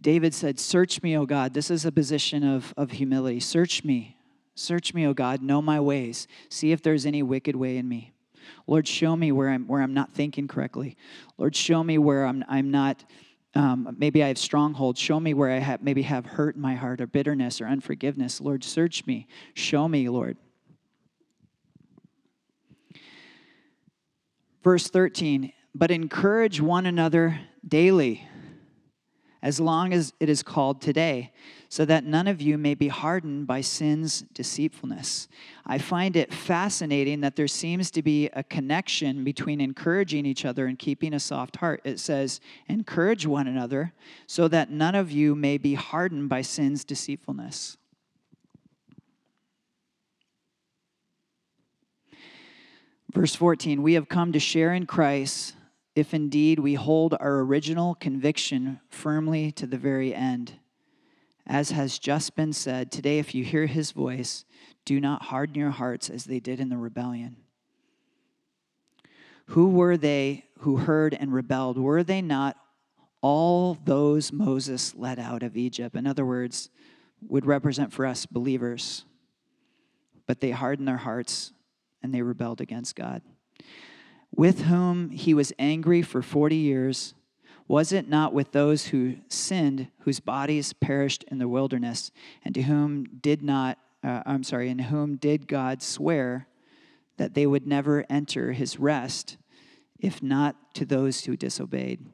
David 0.00 0.34
said, 0.34 0.58
Search 0.58 1.02
me, 1.02 1.16
O 1.16 1.26
God. 1.26 1.54
This 1.54 1.70
is 1.70 1.84
a 1.84 1.92
position 1.92 2.42
of, 2.42 2.72
of 2.76 2.92
humility. 2.92 3.40
Search 3.40 3.84
me. 3.84 4.16
Search 4.54 4.94
me, 4.94 5.06
O 5.06 5.14
God. 5.14 5.42
Know 5.42 5.62
my 5.62 5.80
ways. 5.80 6.26
See 6.48 6.72
if 6.72 6.82
there's 6.82 7.06
any 7.06 7.22
wicked 7.22 7.56
way 7.56 7.76
in 7.76 7.88
me. 7.88 8.12
Lord, 8.66 8.88
show 8.88 9.16
me 9.16 9.32
where 9.32 9.50
I'm, 9.50 9.66
where 9.66 9.82
I'm 9.82 9.94
not 9.94 10.12
thinking 10.12 10.48
correctly. 10.48 10.96
Lord, 11.38 11.54
show 11.54 11.84
me 11.84 11.98
where 11.98 12.26
I'm, 12.26 12.44
I'm 12.48 12.70
not 12.70 13.04
um, 13.54 13.96
maybe 13.98 14.22
I 14.22 14.28
have 14.28 14.38
strongholds. 14.38 15.00
Show 15.00 15.18
me 15.18 15.34
where 15.34 15.50
I 15.50 15.58
have, 15.58 15.82
maybe 15.82 16.02
have 16.02 16.24
hurt 16.24 16.54
in 16.54 16.60
my 16.60 16.74
heart 16.74 17.00
or 17.00 17.06
bitterness 17.06 17.60
or 17.60 17.66
unforgiveness. 17.66 18.40
Lord, 18.40 18.62
search 18.62 19.06
me. 19.06 19.26
Show 19.54 19.88
me, 19.88 20.08
Lord. 20.08 20.36
Verse 24.62 24.88
13, 24.88 25.52
but 25.74 25.90
encourage 25.90 26.60
one 26.60 26.86
another 26.86 27.40
daily 27.66 28.28
as 29.42 29.58
long 29.58 29.92
as 29.92 30.12
it 30.20 30.28
is 30.28 30.42
called 30.42 30.80
today, 30.80 31.32
so 31.68 31.84
that 31.84 32.04
none 32.04 32.26
of 32.26 32.42
you 32.42 32.58
may 32.58 32.74
be 32.74 32.88
hardened 32.88 33.46
by 33.46 33.60
sin's 33.60 34.22
deceitfulness. 34.34 35.28
I 35.64 35.78
find 35.78 36.16
it 36.16 36.34
fascinating 36.34 37.20
that 37.20 37.36
there 37.36 37.48
seems 37.48 37.90
to 37.92 38.02
be 38.02 38.28
a 38.34 38.42
connection 38.42 39.24
between 39.24 39.60
encouraging 39.60 40.26
each 40.26 40.44
other 40.44 40.66
and 40.66 40.78
keeping 40.78 41.14
a 41.14 41.20
soft 41.20 41.56
heart. 41.56 41.80
It 41.84 41.98
says, 41.98 42.40
encourage 42.68 43.26
one 43.26 43.46
another, 43.46 43.92
so 44.26 44.48
that 44.48 44.70
none 44.70 44.94
of 44.94 45.10
you 45.10 45.34
may 45.34 45.58
be 45.58 45.74
hardened 45.74 46.28
by 46.28 46.42
sin's 46.42 46.84
deceitfulness. 46.84 47.76
Verse 53.12 53.34
14, 53.34 53.82
we 53.82 53.94
have 53.94 54.08
come 54.08 54.32
to 54.32 54.38
share 54.38 54.72
in 54.72 54.86
Christ 54.86 55.54
if 55.94 56.14
indeed 56.14 56.58
we 56.58 56.74
hold 56.74 57.14
our 57.18 57.40
original 57.40 57.94
conviction 57.94 58.80
firmly 58.88 59.50
to 59.52 59.66
the 59.66 59.78
very 59.78 60.14
end. 60.14 60.52
As 61.46 61.70
has 61.72 61.98
just 61.98 62.36
been 62.36 62.52
said, 62.52 62.92
today, 62.92 63.18
if 63.18 63.34
you 63.34 63.42
hear 63.42 63.66
his 63.66 63.90
voice, 63.90 64.44
do 64.84 65.00
not 65.00 65.22
harden 65.24 65.56
your 65.56 65.70
hearts 65.70 66.08
as 66.08 66.24
they 66.24 66.38
did 66.38 66.60
in 66.60 66.68
the 66.68 66.76
rebellion. 66.76 67.36
Who 69.46 69.68
were 69.70 69.96
they 69.96 70.44
who 70.60 70.76
heard 70.76 71.12
and 71.14 71.32
rebelled? 71.32 71.76
Were 71.76 72.04
they 72.04 72.22
not 72.22 72.56
all 73.20 73.76
those 73.84 74.32
Moses 74.32 74.94
led 74.94 75.18
out 75.18 75.42
of 75.42 75.56
Egypt? 75.56 75.96
In 75.96 76.06
other 76.06 76.24
words, 76.24 76.70
would 77.26 77.46
represent 77.46 77.92
for 77.92 78.06
us 78.06 78.26
believers. 78.26 79.04
But 80.26 80.40
they 80.40 80.52
hardened 80.52 80.86
their 80.86 80.98
hearts 80.98 81.52
and 82.00 82.14
they 82.14 82.22
rebelled 82.22 82.60
against 82.60 82.94
God 82.94 83.22
with 84.34 84.62
whom 84.62 85.10
he 85.10 85.34
was 85.34 85.52
angry 85.58 86.02
for 86.02 86.22
40 86.22 86.56
years, 86.56 87.14
was 87.68 87.92
it 87.92 88.08
not 88.08 88.32
with 88.32 88.52
those 88.52 88.86
who 88.88 89.16
sinned, 89.28 89.88
whose 90.00 90.18
bodies 90.18 90.72
perished 90.72 91.24
in 91.28 91.38
the 91.38 91.48
wilderness, 91.48 92.10
and 92.44 92.54
to 92.54 92.62
whom 92.62 93.04
did 93.04 93.42
not, 93.42 93.78
uh, 94.02 94.22
I'm 94.26 94.42
sorry, 94.42 94.68
in 94.68 94.78
whom 94.78 95.16
did 95.16 95.46
God 95.46 95.82
swear 95.82 96.48
that 97.16 97.34
they 97.34 97.46
would 97.46 97.66
never 97.66 98.04
enter 98.10 98.52
his 98.52 98.78
rest, 98.78 99.36
if 100.00 100.22
not 100.22 100.74
to 100.74 100.84
those 100.84 101.24
who 101.24 101.36
disobeyed? 101.36 102.04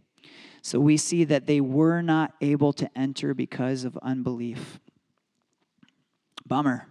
So 0.60 0.80
we 0.80 0.96
see 0.96 1.24
that 1.24 1.46
they 1.46 1.60
were 1.60 2.02
not 2.02 2.34
able 2.40 2.72
to 2.74 2.90
enter 2.98 3.34
because 3.34 3.84
of 3.84 3.96
unbelief. 4.02 4.80
Bummer. 6.44 6.88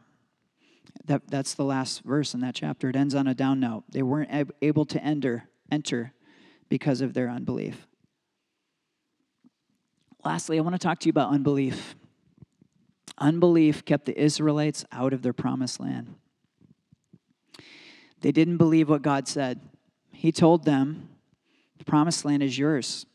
That, 1.06 1.22
that's 1.28 1.54
the 1.54 1.64
last 1.64 2.04
verse 2.04 2.34
in 2.34 2.40
that 2.42 2.56
chapter. 2.56 2.90
It 2.90 2.96
ends 2.96 3.14
on 3.14 3.28
a 3.28 3.36
down 3.36 3.60
note. 3.60 3.84
They 3.90 4.02
weren't 4.02 4.52
able 4.62 4.86
to 4.86 5.04
enter, 5.04 5.48
enter 5.72 6.14
because 6.68 7.02
of 7.02 7.14
their 7.14 7.30
unbelief. 7.30 7.88
Lastly, 10.24 10.58
I 10.58 10.62
want 10.62 10.74
to 10.74 10.80
talk 10.80 11.00
to 11.00 11.06
you 11.06 11.12
about 11.12 11.30
unbelief. 11.30 11.96
Unbelief 13.20 13.86
kept 13.86 14.06
the 14.06 14.20
Israelites 14.20 14.84
out 14.92 15.14
of 15.14 15.22
their 15.22 15.34
promised 15.34 15.80
land. 15.80 16.16
They 18.22 18.32
didn't 18.32 18.58
believe 18.58 18.90
what 18.90 19.04
God 19.04 19.28
said. 19.28 19.62
He 20.12 20.32
told 20.32 20.66
them, 20.66 21.10
The 21.78 21.86
promised 21.86 22.26
land 22.26 22.42
is 22.42 22.58
yours. 22.58 23.06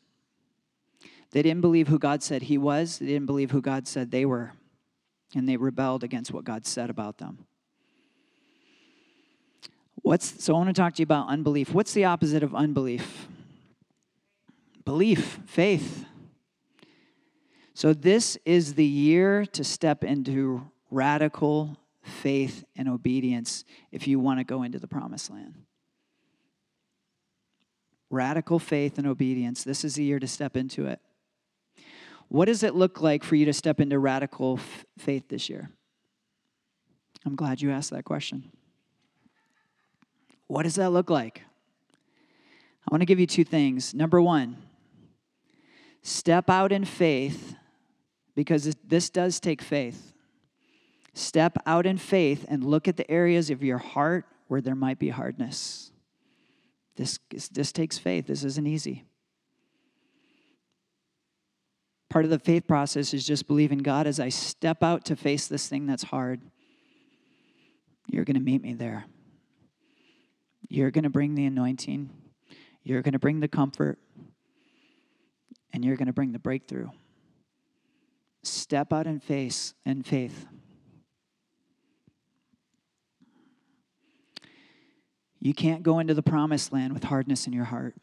They 1.32 1.42
didn't 1.42 1.60
believe 1.60 1.88
who 1.88 1.98
God 1.98 2.22
said 2.22 2.42
He 2.42 2.58
was, 2.58 2.98
they 2.98 3.06
didn't 3.06 3.26
believe 3.26 3.50
who 3.50 3.60
God 3.60 3.88
said 3.88 4.10
they 4.10 4.24
were, 4.24 4.52
and 5.34 5.48
they 5.48 5.56
rebelled 5.56 6.04
against 6.04 6.32
what 6.32 6.44
God 6.44 6.66
said 6.66 6.90
about 6.90 7.18
them. 7.18 7.46
What's, 10.02 10.42
so 10.42 10.54
I 10.54 10.58
want 10.58 10.68
to 10.68 10.80
talk 10.80 10.94
to 10.94 11.00
you 11.00 11.04
about 11.04 11.28
unbelief. 11.28 11.72
What's 11.72 11.92
the 11.92 12.04
opposite 12.04 12.42
of 12.42 12.54
unbelief? 12.54 13.28
Belief, 14.84 15.40
faith. 15.46 16.06
So, 17.74 17.94
this 17.94 18.36
is 18.44 18.74
the 18.74 18.84
year 18.84 19.46
to 19.46 19.64
step 19.64 20.04
into 20.04 20.70
radical 20.90 21.78
faith 22.02 22.64
and 22.76 22.88
obedience 22.88 23.64
if 23.92 24.06
you 24.08 24.18
want 24.18 24.40
to 24.40 24.44
go 24.44 24.62
into 24.62 24.78
the 24.78 24.88
promised 24.88 25.30
land. 25.30 25.54
Radical 28.10 28.58
faith 28.58 28.98
and 28.98 29.06
obedience. 29.06 29.62
This 29.64 29.84
is 29.84 29.94
the 29.94 30.04
year 30.04 30.18
to 30.18 30.26
step 30.26 30.56
into 30.56 30.86
it. 30.86 31.00
What 32.28 32.46
does 32.46 32.62
it 32.62 32.74
look 32.74 33.00
like 33.00 33.24
for 33.24 33.36
you 33.36 33.44
to 33.46 33.52
step 33.52 33.80
into 33.80 33.98
radical 33.98 34.58
f- 34.58 34.84
faith 34.98 35.28
this 35.28 35.48
year? 35.48 35.70
I'm 37.24 37.36
glad 37.36 37.60
you 37.60 37.70
asked 37.70 37.90
that 37.90 38.04
question. 38.04 38.50
What 40.50 40.64
does 40.64 40.74
that 40.74 40.90
look 40.90 41.10
like? 41.10 41.42
I 42.84 42.88
want 42.90 43.02
to 43.02 43.06
give 43.06 43.20
you 43.20 43.26
two 43.28 43.44
things. 43.44 43.94
Number 43.94 44.20
one, 44.20 44.56
step 46.02 46.50
out 46.50 46.72
in 46.72 46.84
faith 46.84 47.54
because 48.34 48.74
this 48.84 49.10
does 49.10 49.38
take 49.38 49.62
faith. 49.62 50.12
Step 51.14 51.56
out 51.66 51.86
in 51.86 51.98
faith 51.98 52.44
and 52.48 52.64
look 52.64 52.88
at 52.88 52.96
the 52.96 53.08
areas 53.08 53.50
of 53.50 53.62
your 53.62 53.78
heart 53.78 54.26
where 54.48 54.60
there 54.60 54.74
might 54.74 54.98
be 54.98 55.10
hardness. 55.10 55.92
This, 56.96 57.20
this 57.52 57.70
takes 57.70 57.96
faith. 57.96 58.26
This 58.26 58.42
isn't 58.42 58.66
easy. 58.66 59.04
Part 62.08 62.24
of 62.24 62.32
the 62.32 62.40
faith 62.40 62.66
process 62.66 63.14
is 63.14 63.24
just 63.24 63.46
believing 63.46 63.78
God 63.78 64.08
as 64.08 64.18
I 64.18 64.30
step 64.30 64.82
out 64.82 65.04
to 65.04 65.14
face 65.14 65.46
this 65.46 65.68
thing 65.68 65.86
that's 65.86 66.02
hard. 66.02 66.40
You're 68.08 68.24
going 68.24 68.34
to 68.34 68.42
meet 68.42 68.62
me 68.62 68.74
there. 68.74 69.04
You're 70.70 70.92
going 70.92 71.04
to 71.04 71.10
bring 71.10 71.34
the 71.34 71.44
anointing. 71.44 72.08
You're 72.84 73.02
going 73.02 73.12
to 73.12 73.18
bring 73.18 73.40
the 73.40 73.48
comfort. 73.48 73.98
And 75.72 75.84
you're 75.84 75.96
going 75.96 76.06
to 76.06 76.12
bring 76.12 76.32
the 76.32 76.38
breakthrough. 76.38 76.88
Step 78.44 78.92
out 78.92 79.06
in 79.06 79.18
faith 79.18 79.74
and 79.84 80.06
faith. 80.06 80.46
You 85.40 85.54
can't 85.54 85.82
go 85.82 85.98
into 85.98 86.14
the 86.14 86.22
promised 86.22 86.72
land 86.72 86.92
with 86.92 87.04
hardness 87.04 87.46
in 87.46 87.52
your 87.52 87.64
heart. 87.64 87.96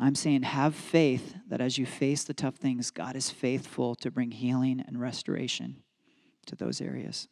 I'm 0.00 0.14
saying 0.14 0.42
have 0.42 0.74
faith 0.74 1.34
that 1.48 1.60
as 1.60 1.76
you 1.76 1.84
face 1.84 2.24
the 2.24 2.32
tough 2.32 2.56
things, 2.56 2.90
God 2.90 3.14
is 3.14 3.28
faithful 3.28 3.94
to 3.96 4.10
bring 4.10 4.30
healing 4.30 4.82
and 4.86 5.00
restoration 5.00 5.82
to 6.46 6.56
those 6.56 6.80
areas. 6.80 7.28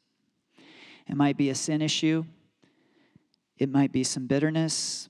It 1.08 1.16
might 1.16 1.36
be 1.36 1.48
a 1.48 1.54
sin 1.54 1.80
issue, 1.80 2.24
it 3.60 3.70
might 3.70 3.92
be 3.92 4.02
some 4.02 4.26
bitterness, 4.26 5.08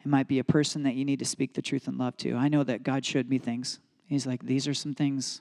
it 0.00 0.06
might 0.06 0.28
be 0.28 0.38
a 0.38 0.44
person 0.44 0.84
that 0.84 0.94
you 0.94 1.04
need 1.04 1.18
to 1.18 1.24
speak 1.24 1.54
the 1.54 1.62
truth 1.62 1.88
and 1.88 1.98
love 1.98 2.16
to. 2.18 2.34
I 2.34 2.48
know 2.48 2.62
that 2.62 2.84
God 2.84 3.04
showed 3.04 3.28
me 3.28 3.38
things 3.38 3.80
He's 4.12 4.26
like, 4.26 4.44
these 4.44 4.68
are 4.68 4.74
some 4.74 4.92
things. 4.92 5.40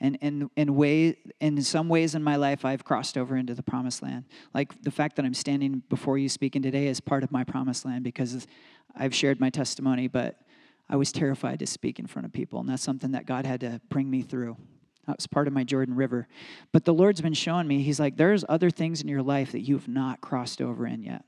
And 0.00 0.18
in, 0.20 0.50
in, 0.56 0.74
way, 0.74 1.16
in 1.40 1.62
some 1.62 1.88
ways 1.88 2.16
in 2.16 2.22
my 2.24 2.34
life, 2.34 2.64
I've 2.64 2.84
crossed 2.84 3.16
over 3.16 3.36
into 3.36 3.54
the 3.54 3.62
promised 3.62 4.02
land. 4.02 4.24
Like 4.52 4.82
the 4.82 4.90
fact 4.90 5.14
that 5.14 5.24
I'm 5.24 5.32
standing 5.32 5.82
before 5.88 6.18
you 6.18 6.28
speaking 6.28 6.60
today 6.60 6.88
is 6.88 6.98
part 6.98 7.22
of 7.22 7.30
my 7.30 7.44
promised 7.44 7.84
land 7.84 8.02
because 8.02 8.48
I've 8.96 9.14
shared 9.14 9.38
my 9.38 9.48
testimony, 9.48 10.08
but 10.08 10.40
I 10.88 10.96
was 10.96 11.12
terrified 11.12 11.60
to 11.60 11.68
speak 11.68 12.00
in 12.00 12.08
front 12.08 12.26
of 12.26 12.32
people. 12.32 12.58
And 12.58 12.68
that's 12.68 12.82
something 12.82 13.12
that 13.12 13.26
God 13.26 13.46
had 13.46 13.60
to 13.60 13.80
bring 13.90 14.10
me 14.10 14.22
through. 14.22 14.56
That 15.06 15.16
was 15.18 15.26
part 15.26 15.46
of 15.46 15.52
my 15.52 15.64
Jordan 15.64 15.94
River. 15.94 16.26
But 16.72 16.84
the 16.84 16.94
Lord's 16.94 17.20
been 17.20 17.34
showing 17.34 17.68
me, 17.68 17.82
He's 17.82 18.00
like, 18.00 18.16
there's 18.16 18.44
other 18.48 18.70
things 18.70 19.00
in 19.00 19.08
your 19.08 19.22
life 19.22 19.52
that 19.52 19.60
you've 19.60 19.88
not 19.88 20.20
crossed 20.20 20.60
over 20.60 20.86
in 20.86 21.02
yet. 21.02 21.24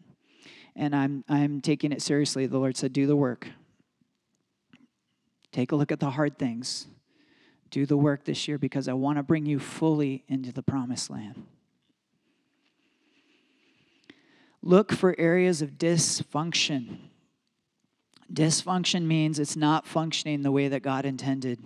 And 0.74 0.94
I'm, 0.94 1.24
I'm 1.28 1.60
taking 1.60 1.92
it 1.92 2.02
seriously. 2.02 2.46
The 2.46 2.58
Lord 2.58 2.76
said, 2.76 2.92
do 2.92 3.06
the 3.06 3.16
work. 3.16 3.48
Take 5.52 5.72
a 5.72 5.76
look 5.76 5.90
at 5.90 6.00
the 6.00 6.10
hard 6.10 6.38
things. 6.38 6.86
Do 7.70 7.84
the 7.84 7.96
work 7.96 8.24
this 8.24 8.48
year 8.48 8.58
because 8.58 8.88
I 8.88 8.92
want 8.92 9.18
to 9.18 9.22
bring 9.22 9.44
you 9.44 9.58
fully 9.58 10.24
into 10.28 10.52
the 10.52 10.62
promised 10.62 11.10
land. 11.10 11.46
Look 14.62 14.92
for 14.92 15.18
areas 15.18 15.62
of 15.62 15.72
dysfunction. 15.72 16.98
Dysfunction 18.32 19.06
means 19.06 19.38
it's 19.38 19.56
not 19.56 19.86
functioning 19.86 20.42
the 20.42 20.52
way 20.52 20.68
that 20.68 20.82
God 20.82 21.04
intended. 21.04 21.60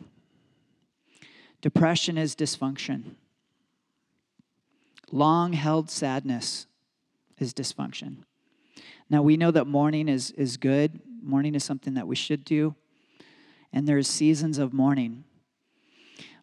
Depression 1.62 2.18
is 2.18 2.36
dysfunction. 2.36 3.14
Long 5.10 5.54
held 5.54 5.90
sadness 5.90 6.66
is 7.38 7.54
dysfunction. 7.54 8.18
Now, 9.08 9.22
we 9.22 9.36
know 9.36 9.50
that 9.50 9.66
mourning 9.66 10.08
is, 10.08 10.30
is 10.32 10.58
good. 10.58 11.00
Mourning 11.22 11.54
is 11.54 11.64
something 11.64 11.94
that 11.94 12.06
we 12.06 12.16
should 12.16 12.44
do 12.44 12.74
and 13.72 13.88
there's 13.88 14.08
seasons 14.08 14.58
of 14.58 14.72
mourning. 14.72 15.24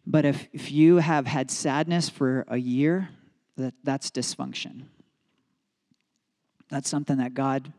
But 0.06 0.24
if, 0.24 0.48
if 0.52 0.72
you 0.72 0.96
have 0.96 1.26
had 1.26 1.50
sadness 1.50 2.08
for 2.08 2.44
a 2.48 2.56
year, 2.56 3.10
that, 3.56 3.74
that's 3.84 4.10
dysfunction. 4.10 4.84
That's 6.68 6.88
something 6.88 7.18
that 7.18 7.34
God, 7.34 7.72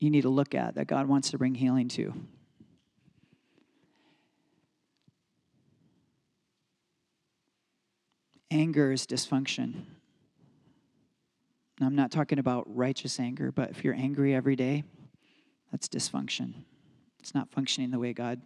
you 0.00 0.10
need 0.10 0.22
to 0.22 0.28
look 0.28 0.54
at, 0.54 0.76
that 0.76 0.86
God 0.86 1.06
wants 1.06 1.30
to 1.30 1.38
bring 1.38 1.54
healing 1.54 1.88
to. 1.88 2.14
Anger 8.50 8.92
is 8.92 9.06
dysfunction. 9.06 9.84
Now, 11.80 11.86
I'm 11.86 11.94
not 11.94 12.10
talking 12.10 12.38
about 12.38 12.64
righteous 12.74 13.20
anger, 13.20 13.52
but 13.52 13.70
if 13.70 13.84
you're 13.84 13.94
angry 13.94 14.34
every 14.34 14.56
day, 14.56 14.84
that's 15.70 15.88
dysfunction. 15.88 16.54
It's 17.20 17.34
not 17.34 17.50
functioning 17.50 17.90
the 17.90 17.98
way 17.98 18.12
God 18.12 18.40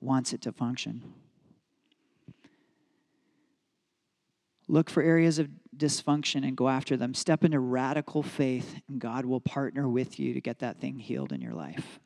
wants 0.00 0.32
it 0.32 0.42
to 0.42 0.52
function. 0.52 1.14
Look 4.68 4.90
for 4.90 5.02
areas 5.02 5.38
of 5.38 5.48
dysfunction 5.76 6.46
and 6.46 6.56
go 6.56 6.68
after 6.68 6.96
them. 6.96 7.14
Step 7.14 7.42
into 7.42 7.58
radical 7.58 8.22
faith, 8.22 8.80
and 8.88 9.00
God 9.00 9.24
will 9.24 9.40
partner 9.40 9.88
with 9.88 10.20
you 10.20 10.34
to 10.34 10.40
get 10.40 10.58
that 10.60 10.78
thing 10.78 10.98
healed 10.98 11.32
in 11.32 11.40
your 11.40 11.54
life. 11.54 11.98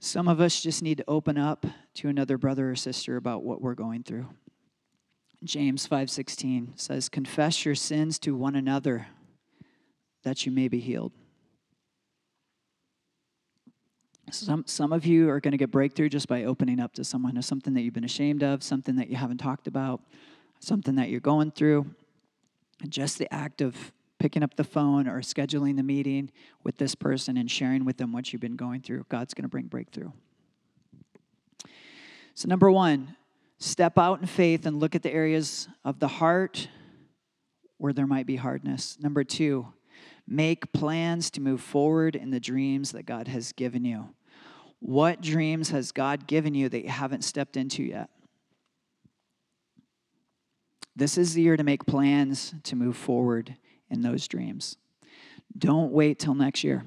Some 0.00 0.28
of 0.28 0.40
us 0.40 0.60
just 0.60 0.82
need 0.82 0.98
to 0.98 1.04
open 1.08 1.36
up 1.36 1.66
to 1.94 2.08
another 2.08 2.38
brother 2.38 2.70
or 2.70 2.76
sister 2.76 3.16
about 3.16 3.42
what 3.42 3.60
we're 3.60 3.74
going 3.74 4.02
through. 4.02 4.28
James 5.44 5.86
5:16 5.86 6.72
says, 6.76 7.08
"Confess 7.08 7.64
your 7.64 7.74
sins 7.74 8.18
to 8.20 8.34
one 8.34 8.54
another 8.54 9.08
that 10.22 10.44
you 10.44 10.52
may 10.52 10.68
be 10.68 10.80
healed. 10.80 11.12
Some, 14.30 14.64
some 14.66 14.92
of 14.92 15.06
you 15.06 15.30
are 15.30 15.40
going 15.40 15.52
to 15.52 15.58
get 15.58 15.70
breakthrough 15.70 16.10
just 16.10 16.28
by 16.28 16.44
opening 16.44 16.80
up 16.80 16.92
to 16.94 17.04
someone 17.04 17.36
of 17.38 17.46
something 17.46 17.72
that 17.74 17.80
you've 17.80 17.94
been 17.94 18.04
ashamed 18.04 18.42
of, 18.42 18.62
something 18.62 18.96
that 18.96 19.08
you 19.08 19.16
haven't 19.16 19.38
talked 19.38 19.66
about, 19.66 20.02
something 20.60 20.96
that 20.96 21.08
you're 21.08 21.20
going 21.20 21.50
through. 21.50 21.86
And 22.82 22.90
just 22.90 23.18
the 23.18 23.32
act 23.32 23.62
of 23.62 23.92
picking 24.18 24.42
up 24.42 24.56
the 24.56 24.64
phone 24.64 25.08
or 25.08 25.20
scheduling 25.20 25.76
the 25.76 25.82
meeting 25.82 26.30
with 26.64 26.76
this 26.78 26.94
person 26.94 27.36
and 27.36 27.50
sharing 27.50 27.84
with 27.84 27.96
them 27.96 28.12
what 28.12 28.32
you've 28.32 28.42
been 28.42 28.56
going 28.56 28.80
through, 28.80 29.06
God's 29.08 29.34
going 29.34 29.44
to 29.44 29.48
bring 29.48 29.66
breakthrough. 29.66 30.10
So, 32.34 32.48
number 32.48 32.70
one, 32.70 33.16
step 33.58 33.98
out 33.98 34.20
in 34.20 34.26
faith 34.26 34.66
and 34.66 34.78
look 34.78 34.94
at 34.94 35.02
the 35.02 35.12
areas 35.12 35.68
of 35.84 35.98
the 35.98 36.08
heart 36.08 36.68
where 37.78 37.92
there 37.92 38.06
might 38.06 38.26
be 38.26 38.36
hardness. 38.36 38.96
Number 39.00 39.24
two, 39.24 39.72
Make 40.30 40.74
plans 40.74 41.30
to 41.30 41.40
move 41.40 41.62
forward 41.62 42.14
in 42.14 42.30
the 42.30 42.38
dreams 42.38 42.92
that 42.92 43.06
God 43.06 43.28
has 43.28 43.52
given 43.52 43.86
you. 43.86 44.10
What 44.78 45.22
dreams 45.22 45.70
has 45.70 45.90
God 45.90 46.26
given 46.26 46.54
you 46.54 46.68
that 46.68 46.82
you 46.82 46.90
haven't 46.90 47.24
stepped 47.24 47.56
into 47.56 47.82
yet? 47.82 48.10
This 50.94 51.16
is 51.16 51.32
the 51.32 51.40
year 51.40 51.56
to 51.56 51.64
make 51.64 51.86
plans 51.86 52.54
to 52.64 52.76
move 52.76 52.96
forward 52.96 53.56
in 53.90 54.02
those 54.02 54.28
dreams. 54.28 54.76
Don't 55.56 55.92
wait 55.92 56.18
till 56.18 56.34
next 56.34 56.62
year. 56.64 56.84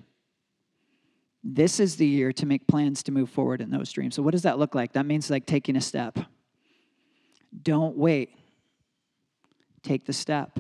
This 1.43 1.79
is 1.79 1.95
the 1.95 2.05
year 2.05 2.31
to 2.33 2.45
make 2.45 2.67
plans 2.67 3.01
to 3.03 3.11
move 3.11 3.29
forward 3.29 3.61
in 3.61 3.71
those 3.71 3.91
dreams. 3.91 4.15
So, 4.15 4.21
what 4.21 4.31
does 4.31 4.43
that 4.43 4.59
look 4.59 4.75
like? 4.75 4.93
That 4.93 5.05
means 5.05 5.29
like 5.29 5.45
taking 5.45 5.75
a 5.75 5.81
step. 5.81 6.19
Don't 7.63 7.97
wait. 7.97 8.37
Take 9.81 10.05
the 10.05 10.13
step. 10.13 10.59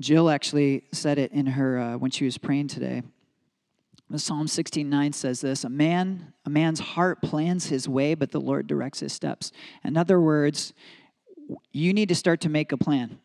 Jill 0.00 0.30
actually 0.30 0.84
said 0.92 1.18
it 1.18 1.32
in 1.32 1.46
her 1.46 1.78
uh, 1.78 1.96
when 1.98 2.12
she 2.12 2.24
was 2.24 2.38
praying 2.38 2.68
today. 2.68 3.02
Psalm 4.16 4.46
16:9 4.46 5.12
says 5.12 5.40
this, 5.40 5.64
a 5.64 5.68
man 5.68 6.32
a 6.46 6.50
man's 6.50 6.80
heart 6.80 7.20
plans 7.20 7.66
his 7.66 7.88
way 7.88 8.14
but 8.14 8.30
the 8.30 8.40
Lord 8.40 8.66
directs 8.66 9.00
his 9.00 9.12
steps. 9.12 9.52
In 9.84 9.96
other 9.96 10.20
words, 10.20 10.72
you 11.72 11.92
need 11.92 12.08
to 12.08 12.14
start 12.14 12.40
to 12.42 12.48
make 12.48 12.72
a 12.72 12.78
plan. 12.78 13.18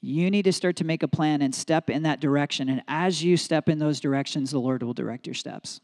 You 0.00 0.30
need 0.30 0.44
to 0.44 0.52
start 0.52 0.76
to 0.76 0.84
make 0.84 1.02
a 1.02 1.08
plan 1.08 1.42
and 1.42 1.54
step 1.54 1.90
in 1.90 2.02
that 2.04 2.20
direction 2.20 2.68
and 2.68 2.82
as 2.86 3.22
you 3.22 3.36
step 3.36 3.68
in 3.68 3.78
those 3.78 4.00
directions 4.00 4.50
the 4.50 4.60
Lord 4.60 4.82
will 4.82 4.94
direct 4.94 5.26
your 5.26 5.34
steps. 5.34 5.80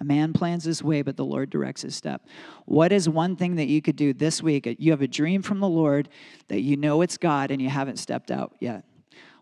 A 0.00 0.04
man 0.04 0.32
plans 0.32 0.64
his 0.64 0.82
way, 0.82 1.02
but 1.02 1.16
the 1.16 1.24
Lord 1.24 1.48
directs 1.48 1.82
his 1.82 1.94
step. 1.94 2.26
What 2.64 2.90
is 2.90 3.08
one 3.08 3.36
thing 3.36 3.54
that 3.54 3.68
you 3.68 3.80
could 3.80 3.94
do 3.94 4.12
this 4.12 4.42
week? 4.42 4.66
You 4.80 4.90
have 4.90 5.00
a 5.00 5.06
dream 5.06 5.42
from 5.42 5.60
the 5.60 5.68
Lord 5.68 6.08
that 6.48 6.62
you 6.62 6.76
know 6.76 7.02
it's 7.02 7.16
God 7.16 7.52
and 7.52 7.62
you 7.62 7.68
haven't 7.68 8.00
stepped 8.00 8.32
out 8.32 8.56
yet. 8.58 8.84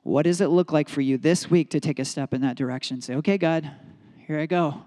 What 0.02 0.24
does 0.24 0.42
it 0.42 0.48
look 0.48 0.70
like 0.70 0.90
for 0.90 1.00
you 1.00 1.16
this 1.16 1.50
week 1.50 1.70
to 1.70 1.80
take 1.80 1.98
a 1.98 2.04
step 2.04 2.34
in 2.34 2.42
that 2.42 2.56
direction? 2.56 3.00
Say, 3.00 3.14
okay, 3.16 3.38
God, 3.38 3.70
here 4.26 4.38
I 4.38 4.44
go. 4.44 4.82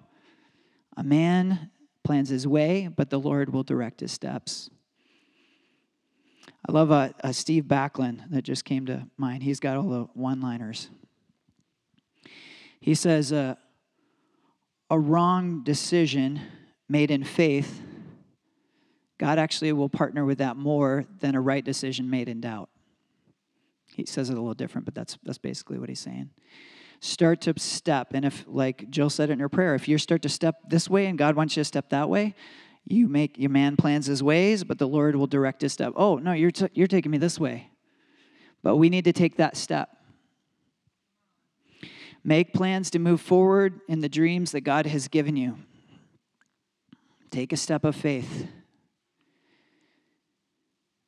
A 0.96 1.04
man 1.04 1.72
plans 2.04 2.30
his 2.30 2.48
way, 2.48 2.88
but 2.88 3.10
the 3.10 3.20
Lord 3.20 3.52
will 3.52 3.64
direct 3.64 4.02
his 4.02 4.12
steps. 4.12 4.70
I 6.68 6.72
love 6.72 6.92
uh, 6.92 7.10
uh, 7.24 7.32
Steve 7.34 7.66
Backlund 7.66 8.30
that 8.32 8.44
just 8.44 8.64
came 8.64 8.86
to 8.86 9.08
mind. 9.18 9.44
He's 9.44 9.60
got 9.60 9.76
all 9.76 9.90
the 9.90 10.08
one 10.14 10.40
liners. 10.40 10.90
He 12.80 12.96
says, 12.96 13.34
uh, 13.34 13.56
A 14.90 14.98
wrong 14.98 15.64
decision 15.64 16.42
made 16.88 17.12
in 17.12 17.24
faith, 17.24 17.82
God 19.18 19.40
actually 19.40 19.74
will 19.74 19.90
partner 19.90 20.26
with 20.26 20.38
that 20.38 20.56
more 20.56 21.06
than 21.20 21.36
a 21.36 21.42
right 21.42 21.64
decision 21.64 22.10
made 22.10 22.30
in 22.30 22.42
doubt. 22.42 22.70
He 23.96 24.06
says 24.06 24.30
it 24.30 24.34
a 24.34 24.40
little 24.40 24.54
different, 24.54 24.86
but 24.86 24.96
that's, 24.96 25.18
that's 25.24 25.38
basically 25.38 25.80
what 25.80 25.90
he's 25.90 26.00
saying. 26.00 26.30
Start 27.00 27.42
to 27.42 27.54
step. 27.58 28.14
And 28.14 28.26
if, 28.26 28.46
like 28.48 28.90
Jill 28.90 29.10
said 29.10 29.30
in 29.30 29.40
her 29.40 29.50
prayer, 29.50 29.76
if 29.76 29.88
you 29.88 29.98
start 29.98 30.22
to 30.22 30.30
step 30.30 30.56
this 30.68 30.90
way 30.90 31.08
and 31.08 31.18
God 31.18 31.36
wants 31.36 31.58
you 31.58 31.62
to 31.62 31.66
step 31.66 31.90
that 31.90 32.10
way, 32.10 32.34
you 32.86 33.08
make 33.08 33.38
your 33.38 33.50
man 33.50 33.78
plans 33.78 34.08
his 34.08 34.22
ways, 34.22 34.64
but 34.64 34.78
the 34.78 34.88
Lord 34.88 35.16
will 35.16 35.28
direct 35.28 35.62
his 35.62 35.74
step. 35.74 35.94
Oh, 35.96 36.18
no, 36.18 36.34
you're, 36.34 36.52
t- 36.52 36.70
you're 36.74 36.88
taking 36.88 37.12
me 37.12 37.18
this 37.18 37.40
way. 37.40 37.70
But 38.62 38.78
we 38.78 38.90
need 38.90 39.06
to 39.06 39.14
take 39.14 39.38
that 39.38 39.56
step. 39.56 39.90
Make 42.24 42.54
plans 42.54 42.90
to 42.92 43.00
move 43.00 43.22
forward 43.22 43.82
in 43.88 44.00
the 44.00 44.10
dreams 44.10 44.52
that 44.52 44.62
God 44.62 44.86
has 44.86 45.08
given 45.08 45.36
you. 45.36 45.58
Take 47.32 47.52
a 47.52 47.58
step 47.58 47.84
of 47.84 47.96
faith. 47.96 48.48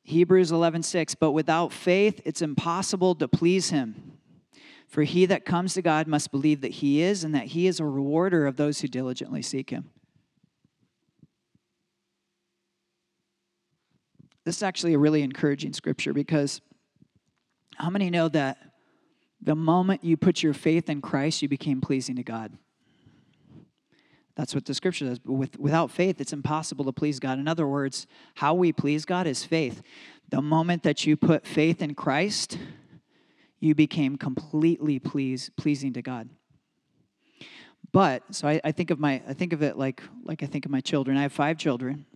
Hebrews 0.02 0.52
11:6 0.52 1.14
But 1.18 1.32
without 1.32 1.72
faith 1.72 2.20
it's 2.24 2.42
impossible 2.42 3.14
to 3.16 3.28
please 3.28 3.70
him. 3.70 4.18
For 4.86 5.02
he 5.02 5.26
that 5.26 5.44
comes 5.44 5.74
to 5.74 5.82
God 5.82 6.06
must 6.06 6.30
believe 6.30 6.60
that 6.60 6.72
he 6.72 7.02
is 7.02 7.24
and 7.24 7.34
that 7.34 7.46
he 7.46 7.66
is 7.66 7.80
a 7.80 7.84
rewarder 7.84 8.46
of 8.46 8.56
those 8.56 8.80
who 8.80 8.88
diligently 8.88 9.42
seek 9.42 9.70
him. 9.70 9.90
This 14.46 14.58
is 14.58 14.62
actually 14.62 14.94
a 14.94 14.98
really 14.98 15.22
encouraging 15.22 15.72
scripture 15.72 16.12
because 16.12 16.60
how 17.74 17.90
many 17.90 18.10
know 18.10 18.28
that 18.28 18.58
the 19.42 19.56
moment 19.56 20.04
you 20.04 20.16
put 20.16 20.40
your 20.40 20.54
faith 20.54 20.88
in 20.88 21.00
Christ, 21.02 21.42
you 21.42 21.48
became 21.48 21.80
pleasing 21.80 22.14
to 22.14 22.22
God? 22.22 22.56
That's 24.36 24.54
what 24.54 24.64
the 24.64 24.72
scripture 24.72 25.06
says. 25.08 25.18
With, 25.24 25.58
without 25.58 25.90
faith, 25.90 26.20
it's 26.20 26.32
impossible 26.32 26.84
to 26.84 26.92
please 26.92 27.18
God. 27.18 27.40
In 27.40 27.48
other 27.48 27.66
words, 27.66 28.06
how 28.36 28.54
we 28.54 28.72
please 28.72 29.04
God 29.04 29.26
is 29.26 29.42
faith. 29.42 29.82
The 30.28 30.40
moment 30.40 30.84
that 30.84 31.04
you 31.04 31.16
put 31.16 31.44
faith 31.44 31.82
in 31.82 31.96
Christ, 31.96 32.56
you 33.58 33.74
became 33.74 34.16
completely 34.16 35.00
please, 35.00 35.50
pleasing 35.56 35.92
to 35.94 36.02
God. 36.02 36.28
But 37.90 38.22
so 38.30 38.46
I, 38.46 38.60
I 38.62 38.70
think 38.70 38.92
of 38.92 39.00
my 39.00 39.22
I 39.26 39.32
think 39.32 39.52
of 39.52 39.62
it 39.62 39.76
like 39.76 40.04
like 40.22 40.44
I 40.44 40.46
think 40.46 40.66
of 40.66 40.70
my 40.70 40.80
children. 40.80 41.16
I 41.16 41.22
have 41.22 41.32
five 41.32 41.58
children. 41.58 42.06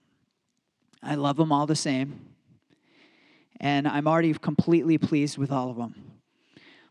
I 1.03 1.15
love 1.15 1.37
them 1.37 1.53
all 1.53 1.67
the 1.67 1.77
same. 1.77 2.21
And 3.61 3.87
I'm 3.87 4.07
already 4.07 4.33
completely 4.35 4.99
pleased 4.99 5.39
with 5.39 5.53
all 5.53 5.71
of 5.71 5.77
them. 5.77 5.95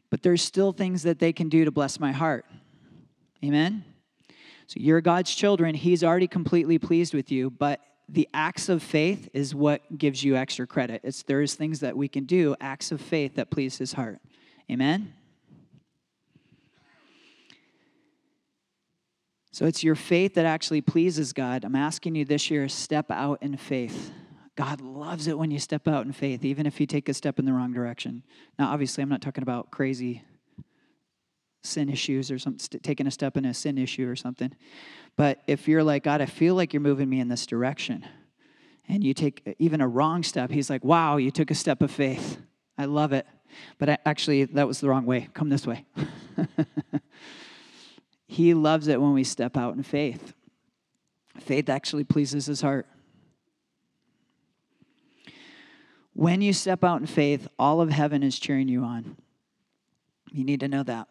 But 0.09 0.23
there's 0.23 0.41
still 0.41 0.71
things 0.71 1.03
that 1.03 1.19
they 1.19 1.33
can 1.33 1.49
do 1.49 1.65
to 1.65 1.71
bless 1.71 1.99
my 1.99 2.11
heart. 2.11 2.45
Amen? 3.43 3.83
So 4.67 4.75
you're 4.77 5.01
God's 5.01 5.33
children. 5.33 5.75
He's 5.75 6.03
already 6.03 6.27
completely 6.27 6.77
pleased 6.77 7.13
with 7.13 7.31
you, 7.31 7.49
but 7.49 7.79
the 8.07 8.27
acts 8.33 8.69
of 8.69 8.81
faith 8.81 9.29
is 9.33 9.53
what 9.53 9.97
gives 9.97 10.23
you 10.23 10.35
extra 10.35 10.65
credit. 10.65 11.01
It's 11.03 11.23
there's 11.23 11.55
things 11.55 11.79
that 11.79 11.95
we 11.95 12.07
can 12.07 12.25
do, 12.25 12.55
acts 12.59 12.91
of 12.91 13.01
faith 13.01 13.35
that 13.35 13.49
please 13.51 13.77
his 13.77 13.93
heart. 13.93 14.19
Amen? 14.69 15.13
So 19.59 19.65
it's 19.65 19.83
your 19.83 19.95
faith 19.95 20.35
that 20.35 20.45
actually 20.45 20.79
pleases 20.79 21.33
God. 21.33 21.65
I'm 21.65 21.75
asking 21.75 22.15
you 22.15 22.23
this 22.23 22.49
year 22.49 22.69
step 22.69 23.11
out 23.11 23.43
in 23.43 23.57
faith. 23.57 24.13
God 24.55 24.79
loves 24.79 25.27
it 25.27 25.37
when 25.37 25.51
you 25.51 25.59
step 25.59 25.85
out 25.85 26.05
in 26.05 26.13
faith, 26.13 26.45
even 26.45 26.65
if 26.65 26.79
you 26.79 26.85
take 26.85 27.09
a 27.09 27.13
step 27.13 27.39
in 27.39 27.43
the 27.43 27.51
wrong 27.51 27.73
direction. 27.73 28.23
Now, 28.57 28.71
obviously, 28.71 29.01
I'm 29.01 29.09
not 29.09 29.21
talking 29.21 29.41
about 29.41 29.69
crazy 29.69 30.23
sin 31.61 31.89
issues 31.89 32.31
or 32.31 32.39
something, 32.39 32.79
taking 32.79 33.05
a 33.05 33.11
step 33.11 33.35
in 33.35 33.43
a 33.43 33.53
sin 33.53 33.77
issue 33.77 34.09
or 34.09 34.15
something. 34.15 34.55
But 35.17 35.41
if 35.45 35.67
you're 35.67 35.83
like, 35.83 36.05
God, 36.05 36.21
I 36.21 36.25
feel 36.25 36.55
like 36.55 36.71
you're 36.71 36.79
moving 36.79 37.09
me 37.09 37.19
in 37.19 37.27
this 37.27 37.45
direction, 37.45 38.07
and 38.87 39.03
you 39.03 39.13
take 39.13 39.57
even 39.59 39.81
a 39.81 39.89
wrong 39.89 40.23
step, 40.23 40.51
He's 40.51 40.69
like, 40.69 40.85
wow, 40.85 41.17
you 41.17 41.31
took 41.31 41.51
a 41.51 41.55
step 41.55 41.81
of 41.81 41.91
faith. 41.91 42.37
I 42.77 42.85
love 42.85 43.11
it. 43.11 43.27
But 43.77 43.89
I, 43.89 43.97
actually, 44.05 44.45
that 44.45 44.69
was 44.69 44.79
the 44.79 44.87
wrong 44.87 45.05
way. 45.05 45.27
Come 45.33 45.49
this 45.49 45.67
way. 45.67 45.85
He 48.31 48.53
loves 48.53 48.87
it 48.87 49.01
when 49.01 49.13
we 49.13 49.23
step 49.23 49.57
out 49.57 49.75
in 49.75 49.81
faith. 49.81 50.35
Faith 51.39 51.67
actually 51.67 52.03
pleases 52.03 52.45
his 52.45 52.61
heart. 52.61 52.85
When 56.13 56.39
you 56.39 56.53
step 56.53 56.83
out 56.83 57.01
in 57.01 57.07
faith, 57.07 57.47
all 57.57 57.81
of 57.81 57.89
heaven 57.89 58.21
is 58.21 58.37
cheering 58.37 58.67
you 58.67 58.83
on. 58.83 59.17
You 60.31 60.43
need 60.43 60.59
to 60.59 60.67
know 60.67 60.83
that. 60.83 61.07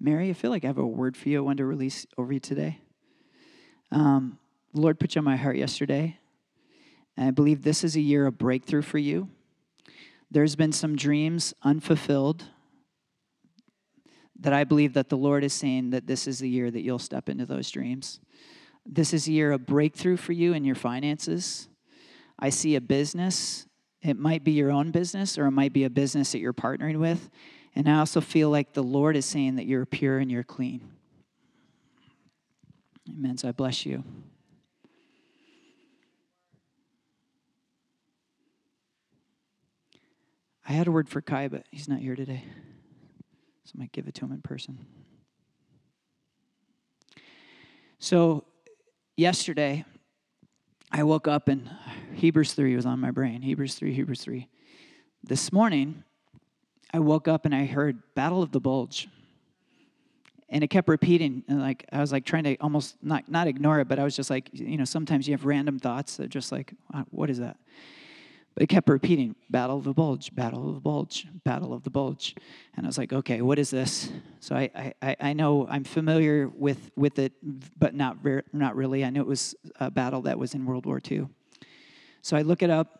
Mary, 0.00 0.28
I 0.28 0.32
feel 0.32 0.50
like 0.50 0.64
I 0.64 0.66
have 0.66 0.78
a 0.78 0.84
word 0.84 1.16
for 1.16 1.28
you 1.28 1.38
I 1.38 1.42
want 1.42 1.58
to 1.58 1.64
release 1.64 2.04
over 2.18 2.32
you 2.32 2.40
today. 2.40 2.80
Um, 3.92 4.40
the 4.74 4.80
Lord 4.80 4.98
put 4.98 5.14
you 5.14 5.20
on 5.20 5.24
my 5.24 5.36
heart 5.36 5.56
yesterday, 5.56 6.18
and 7.16 7.28
I 7.28 7.30
believe 7.30 7.62
this 7.62 7.84
is 7.84 7.94
a 7.94 8.00
year 8.00 8.26
of 8.26 8.38
breakthrough 8.38 8.82
for 8.82 8.98
you. 8.98 9.30
There's 10.32 10.56
been 10.56 10.72
some 10.72 10.96
dreams 10.96 11.52
unfulfilled 11.62 12.44
that 14.40 14.54
I 14.54 14.64
believe 14.64 14.94
that 14.94 15.10
the 15.10 15.16
Lord 15.16 15.44
is 15.44 15.52
saying 15.52 15.90
that 15.90 16.06
this 16.06 16.26
is 16.26 16.38
the 16.38 16.48
year 16.48 16.70
that 16.70 16.80
you'll 16.80 16.98
step 16.98 17.28
into 17.28 17.44
those 17.44 17.70
dreams. 17.70 18.18
This 18.86 19.12
is 19.12 19.28
a 19.28 19.32
year 19.32 19.52
of 19.52 19.66
breakthrough 19.66 20.16
for 20.16 20.32
you 20.32 20.54
in 20.54 20.64
your 20.64 20.74
finances. 20.74 21.68
I 22.38 22.48
see 22.48 22.76
a 22.76 22.80
business. 22.80 23.66
It 24.00 24.18
might 24.18 24.42
be 24.42 24.52
your 24.52 24.72
own 24.72 24.90
business 24.90 25.36
or 25.36 25.44
it 25.44 25.50
might 25.50 25.74
be 25.74 25.84
a 25.84 25.90
business 25.90 26.32
that 26.32 26.38
you're 26.38 26.54
partnering 26.54 26.98
with. 26.98 27.28
And 27.74 27.86
I 27.86 27.98
also 27.98 28.22
feel 28.22 28.48
like 28.48 28.72
the 28.72 28.82
Lord 28.82 29.16
is 29.16 29.26
saying 29.26 29.56
that 29.56 29.66
you're 29.66 29.84
pure 29.84 30.16
and 30.18 30.30
you're 30.32 30.42
clean. 30.42 30.80
Amen. 33.06 33.36
So 33.36 33.48
I 33.48 33.52
bless 33.52 33.84
you. 33.84 34.02
I 40.66 40.72
had 40.72 40.86
a 40.86 40.92
word 40.92 41.08
for 41.08 41.20
Kai, 41.20 41.48
but 41.48 41.66
he's 41.70 41.88
not 41.88 41.98
here 41.98 42.14
today. 42.14 42.44
So 43.64 43.72
I 43.76 43.80
might 43.80 43.92
give 43.92 44.06
it 44.06 44.14
to 44.14 44.24
him 44.24 44.32
in 44.32 44.42
person. 44.42 44.86
So, 47.98 48.44
yesterday, 49.16 49.84
I 50.90 51.04
woke 51.04 51.28
up 51.28 51.48
and 51.48 51.70
Hebrews 52.14 52.54
3 52.54 52.74
was 52.76 52.84
on 52.84 53.00
my 53.00 53.10
brain. 53.10 53.42
Hebrews 53.42 53.76
3, 53.76 53.94
Hebrews 53.94 54.22
3. 54.22 54.48
This 55.22 55.52
morning, 55.52 56.02
I 56.92 56.98
woke 56.98 57.28
up 57.28 57.44
and 57.44 57.54
I 57.54 57.64
heard 57.64 58.02
Battle 58.14 58.42
of 58.42 58.52
the 58.52 58.60
Bulge. 58.60 59.08
And 60.48 60.62
it 60.62 60.68
kept 60.68 60.88
repeating, 60.88 61.44
and 61.48 61.62
like 61.62 61.86
I 61.90 62.00
was 62.00 62.12
like 62.12 62.26
trying 62.26 62.44
to 62.44 62.56
almost 62.56 62.96
not 63.02 63.26
not 63.30 63.46
ignore 63.46 63.80
it, 63.80 63.88
but 63.88 63.98
I 63.98 64.04
was 64.04 64.14
just 64.14 64.28
like, 64.28 64.50
you 64.52 64.76
know, 64.76 64.84
sometimes 64.84 65.26
you 65.26 65.32
have 65.32 65.46
random 65.46 65.78
thoughts 65.78 66.18
that 66.18 66.28
just 66.28 66.52
like, 66.52 66.74
what 67.10 67.30
is 67.30 67.38
that? 67.38 67.56
But 68.54 68.64
it 68.64 68.68
kept 68.68 68.88
repeating, 68.88 69.34
Battle 69.48 69.78
of 69.78 69.84
the 69.84 69.94
Bulge, 69.94 70.34
Battle 70.34 70.68
of 70.68 70.74
the 70.74 70.80
Bulge, 70.80 71.26
Battle 71.44 71.72
of 71.72 71.84
the 71.84 71.90
Bulge. 71.90 72.34
And 72.76 72.84
I 72.84 72.88
was 72.88 72.98
like, 72.98 73.12
okay, 73.12 73.40
what 73.40 73.58
is 73.58 73.70
this? 73.70 74.10
So 74.40 74.54
I, 74.54 74.92
I, 75.00 75.16
I 75.20 75.32
know 75.32 75.66
I'm 75.68 75.84
familiar 75.84 76.48
with, 76.48 76.90
with 76.94 77.18
it, 77.18 77.32
but 77.78 77.94
not, 77.94 78.18
ver- 78.18 78.44
not 78.52 78.76
really. 78.76 79.04
I 79.04 79.10
knew 79.10 79.22
it 79.22 79.26
was 79.26 79.54
a 79.80 79.90
battle 79.90 80.22
that 80.22 80.38
was 80.38 80.54
in 80.54 80.66
World 80.66 80.84
War 80.84 81.00
II. 81.10 81.28
So 82.20 82.36
I 82.36 82.42
look 82.42 82.62
it 82.62 82.70
up, 82.70 82.98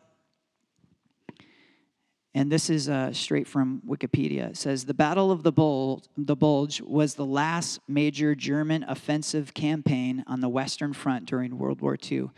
and 2.35 2.51
this 2.51 2.71
is 2.71 2.89
uh, 2.89 3.13
straight 3.13 3.47
from 3.47 3.83
Wikipedia. 3.87 4.51
It 4.51 4.57
says 4.57 4.87
The 4.87 4.95
Battle 4.95 5.31
of 5.31 5.43
the 5.43 5.53
Bulge, 5.53 6.05
the 6.17 6.35
Bulge 6.35 6.81
was 6.81 7.15
the 7.15 7.27
last 7.27 7.81
major 7.87 8.35
German 8.35 8.85
offensive 8.85 9.53
campaign 9.53 10.25
on 10.27 10.41
the 10.41 10.49
Western 10.49 10.95
Front 10.95 11.27
during 11.27 11.59
World 11.59 11.83
War 11.83 11.99
II. 12.11 12.31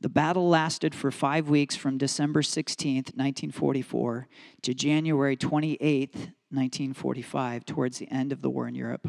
The 0.00 0.08
battle 0.08 0.48
lasted 0.48 0.94
for 0.94 1.10
five 1.10 1.48
weeks 1.48 1.74
from 1.74 1.98
December 1.98 2.40
16th, 2.40 3.16
1944 3.16 4.28
to 4.62 4.74
January 4.74 5.36
28th, 5.36 6.30
1945, 6.50 7.64
towards 7.64 7.98
the 7.98 8.08
end 8.08 8.30
of 8.30 8.40
the 8.40 8.48
war 8.48 8.68
in 8.68 8.76
Europe. 8.76 9.08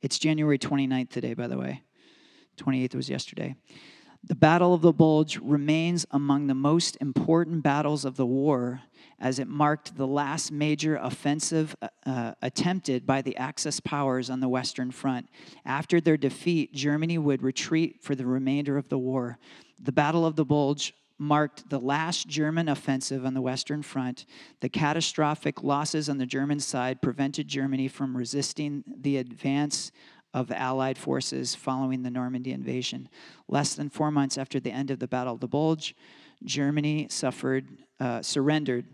It's 0.00 0.18
January 0.18 0.58
29th 0.58 1.10
today, 1.10 1.34
by 1.34 1.48
the 1.48 1.58
way. 1.58 1.82
28th 2.56 2.94
was 2.94 3.10
yesterday. 3.10 3.56
The 4.24 4.34
Battle 4.34 4.72
of 4.72 4.80
the 4.80 4.92
Bulge 4.92 5.36
remains 5.38 6.06
among 6.12 6.46
the 6.46 6.54
most 6.54 6.96
important 7.00 7.62
battles 7.62 8.06
of 8.06 8.16
the 8.16 8.24
war 8.24 8.80
as 9.18 9.38
it 9.38 9.48
marked 9.48 9.96
the 9.96 10.06
last 10.06 10.52
major 10.52 10.96
offensive 10.96 11.74
uh, 12.06 12.32
attempted 12.40 13.04
by 13.04 13.20
the 13.20 13.36
Axis 13.36 13.80
powers 13.80 14.30
on 14.30 14.38
the 14.38 14.48
Western 14.48 14.92
Front. 14.92 15.28
After 15.66 16.00
their 16.00 16.16
defeat, 16.16 16.72
Germany 16.72 17.18
would 17.18 17.42
retreat 17.42 18.00
for 18.00 18.14
the 18.14 18.24
remainder 18.24 18.78
of 18.78 18.88
the 18.88 18.98
war. 18.98 19.38
The 19.82 19.92
Battle 19.92 20.24
of 20.24 20.36
the 20.36 20.44
Bulge 20.44 20.94
marked 21.18 21.68
the 21.68 21.80
last 21.80 22.28
German 22.28 22.68
offensive 22.68 23.26
on 23.26 23.34
the 23.34 23.40
Western 23.40 23.82
Front. 23.82 24.26
The 24.60 24.68
catastrophic 24.68 25.62
losses 25.62 26.08
on 26.08 26.18
the 26.18 26.26
German 26.26 26.60
side 26.60 27.02
prevented 27.02 27.48
Germany 27.48 27.88
from 27.88 28.16
resisting 28.16 28.84
the 28.86 29.16
advance 29.16 29.90
of 30.32 30.50
Allied 30.50 30.98
forces 30.98 31.54
following 31.54 32.02
the 32.02 32.10
Normandy 32.10 32.52
invasion. 32.52 33.08
Less 33.48 33.74
than 33.74 33.90
four 33.90 34.10
months 34.10 34.38
after 34.38 34.58
the 34.58 34.70
end 34.70 34.90
of 34.90 34.98
the 34.98 35.08
Battle 35.08 35.34
of 35.34 35.40
the 35.40 35.48
Bulge, 35.48 35.94
Germany 36.44 37.08
suffered, 37.10 37.66
uh, 38.00 38.22
surrendered 38.22 38.86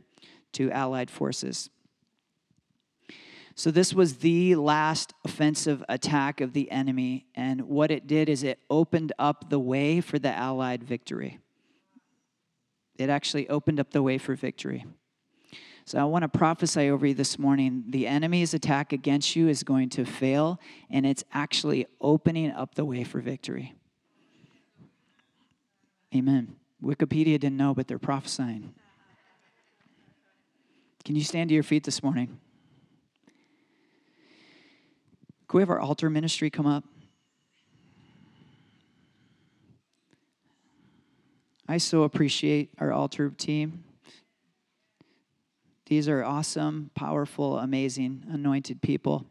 to 0.52 0.70
Allied 0.70 1.10
forces. 1.10 1.70
So, 3.58 3.72
this 3.72 3.92
was 3.92 4.18
the 4.18 4.54
last 4.54 5.14
offensive 5.24 5.82
attack 5.88 6.40
of 6.40 6.52
the 6.52 6.70
enemy, 6.70 7.26
and 7.34 7.62
what 7.62 7.90
it 7.90 8.06
did 8.06 8.28
is 8.28 8.44
it 8.44 8.60
opened 8.70 9.12
up 9.18 9.50
the 9.50 9.58
way 9.58 10.00
for 10.00 10.16
the 10.16 10.32
Allied 10.32 10.84
victory. 10.84 11.40
It 12.98 13.10
actually 13.10 13.48
opened 13.48 13.80
up 13.80 13.90
the 13.90 14.00
way 14.00 14.16
for 14.16 14.36
victory. 14.36 14.86
So, 15.86 15.98
I 15.98 16.04
want 16.04 16.22
to 16.22 16.28
prophesy 16.28 16.88
over 16.88 17.04
you 17.04 17.14
this 17.14 17.36
morning 17.36 17.82
the 17.88 18.06
enemy's 18.06 18.54
attack 18.54 18.92
against 18.92 19.34
you 19.34 19.48
is 19.48 19.64
going 19.64 19.88
to 19.88 20.04
fail, 20.04 20.60
and 20.88 21.04
it's 21.04 21.24
actually 21.32 21.88
opening 22.00 22.52
up 22.52 22.76
the 22.76 22.84
way 22.84 23.02
for 23.02 23.20
victory. 23.20 23.74
Amen. 26.14 26.54
Wikipedia 26.80 27.40
didn't 27.40 27.56
know, 27.56 27.74
but 27.74 27.88
they're 27.88 27.98
prophesying. 27.98 28.72
Can 31.04 31.16
you 31.16 31.24
stand 31.24 31.48
to 31.48 31.54
your 31.54 31.64
feet 31.64 31.82
this 31.82 32.04
morning? 32.04 32.38
Can 35.48 35.56
we 35.56 35.62
have 35.62 35.70
our 35.70 35.80
altar 35.80 36.10
ministry 36.10 36.50
come 36.50 36.66
up? 36.66 36.84
I 41.66 41.78
so 41.78 42.02
appreciate 42.02 42.70
our 42.78 42.92
altar 42.92 43.30
team. 43.30 43.84
These 45.86 46.06
are 46.06 46.22
awesome, 46.22 46.90
powerful, 46.94 47.58
amazing, 47.58 48.24
anointed 48.30 48.82
people. 48.82 49.24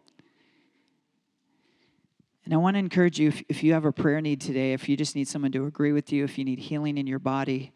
And 2.46 2.54
I 2.54 2.58
want 2.58 2.76
to 2.76 2.80
encourage 2.80 3.20
you 3.20 3.28
if, 3.28 3.44
if 3.48 3.64
you 3.64 3.74
have 3.74 3.86
a 3.86 3.92
prayer 3.92 4.22
need 4.22 4.42
today, 4.42 4.74
if 4.74 4.90
you 4.90 4.98
just 4.98 5.16
need 5.16 5.28
someone 5.28 5.52
to 5.52 5.66
agree 5.68 5.92
with 5.92 6.12
you, 6.12 6.24
if 6.24 6.40
you 6.40 6.46
need 6.46 6.60
healing 6.60 6.98
in 6.98 7.06
your 7.06 7.20
body, 7.20 7.74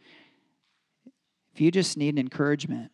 if 1.54 1.62
you 1.62 1.70
just 1.70 1.96
need 1.96 2.18
encouragement, 2.18 2.92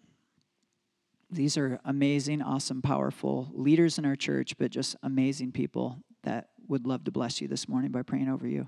these 1.30 1.58
are 1.58 1.80
amazing, 1.84 2.42
awesome, 2.42 2.82
powerful 2.82 3.50
leaders 3.54 3.98
in 3.98 4.06
our 4.06 4.16
church, 4.16 4.58
but 4.58 4.72
just 4.72 4.96
amazing 5.04 5.52
people 5.52 6.00
that 6.24 6.50
would 6.68 6.86
love 6.86 7.04
to 7.06 7.12
bless 7.12 7.42
you 7.42 7.48
this 7.48 7.68
morning 7.68 7.92
by 7.92 8.02
praying 8.02 8.30
over 8.30 8.48
you. 8.48 8.68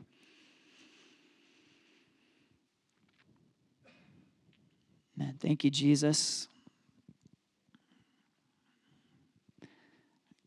Amen. 5.20 5.36
thank 5.42 5.64
you, 5.66 5.70
Jesus. 5.70 6.48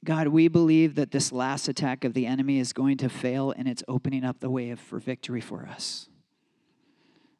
God, 0.05 0.29
we 0.29 0.49
believe 0.49 0.97
that 0.97 1.13
this 1.13 1.31
last 1.31 1.69
attack 1.69 2.05
of 2.05 2.13
the 2.15 2.27
enemy 2.27 2.59
is 2.59 2.73
going 2.73 2.97
to 2.99 3.09
fail 3.09 3.53
and 3.57 3.69
it's 3.69 3.85
opening 3.87 4.25
up 4.25 4.41
the 4.41 4.51
way 4.51 4.75
for 4.75 4.99
victory 4.99 5.41
for 5.41 5.67
us. 5.67 6.09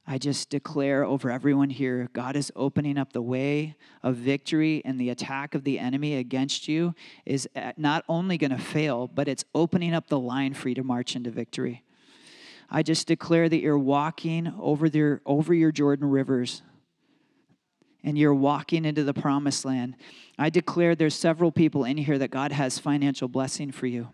I 0.07 0.19
just 0.19 0.51
declare 0.51 1.05
over 1.05 1.31
everyone 1.31 1.71
here 1.71 2.09
God 2.13 2.35
is 2.35 2.51
opening 2.57 2.99
up 2.99 3.13
the 3.13 3.23
way 3.23 3.77
of 4.03 4.17
victory, 4.17 4.83
and 4.85 5.01
the 5.01 5.11
attack 5.11 5.55
of 5.55 5.65
the 5.65 5.79
enemy 5.79 6.17
against 6.17 6.67
you 6.67 6.95
is 7.25 7.49
not 7.77 8.05
only 8.09 8.37
going 8.37 8.51
to 8.51 8.59
fail, 8.59 9.07
but 9.07 9.29
it's 9.29 9.45
opening 9.55 9.95
up 9.95 10.09
the 10.09 10.19
line 10.19 10.55
for 10.55 10.69
you 10.69 10.75
to 10.75 10.83
march 10.83 11.15
into 11.15 11.31
victory. 11.31 11.85
I 12.69 12.83
just 12.83 13.07
declare 13.07 13.49
that 13.49 13.61
you're 13.61 13.79
walking 13.79 14.53
over, 14.59 14.89
their, 14.89 15.21
over 15.27 15.53
your 15.55 15.71
Jordan 15.73 16.09
rivers 16.09 16.63
and 18.03 18.19
you're 18.19 18.35
walking 18.35 18.85
into 18.85 19.05
the 19.05 19.15
promised 19.15 19.65
land. 19.65 19.95
I 20.39 20.51
declare 20.51 20.95
there's 20.95 21.15
several 21.15 21.53
people 21.53 21.85
in 21.85 21.97
here 21.97 22.19
that 22.19 22.31
God 22.31 22.51
has 22.51 22.79
financial 22.79 23.29
blessing 23.29 23.71
for 23.71 23.87
you 23.87 24.09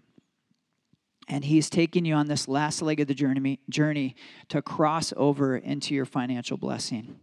and 1.29 1.45
he's 1.45 1.69
taking 1.69 2.05
you 2.05 2.15
on 2.15 2.27
this 2.27 2.49
last 2.49 2.81
leg 2.81 3.01
of 3.01 3.07
the 3.07 3.15
journey, 3.15 3.61
journey 3.69 4.17
to 4.49 4.63
cross 4.63 5.13
over 5.17 5.57
into 5.57 5.95
your 5.95 6.07
financial 6.07 6.57
blessing. 6.57 7.21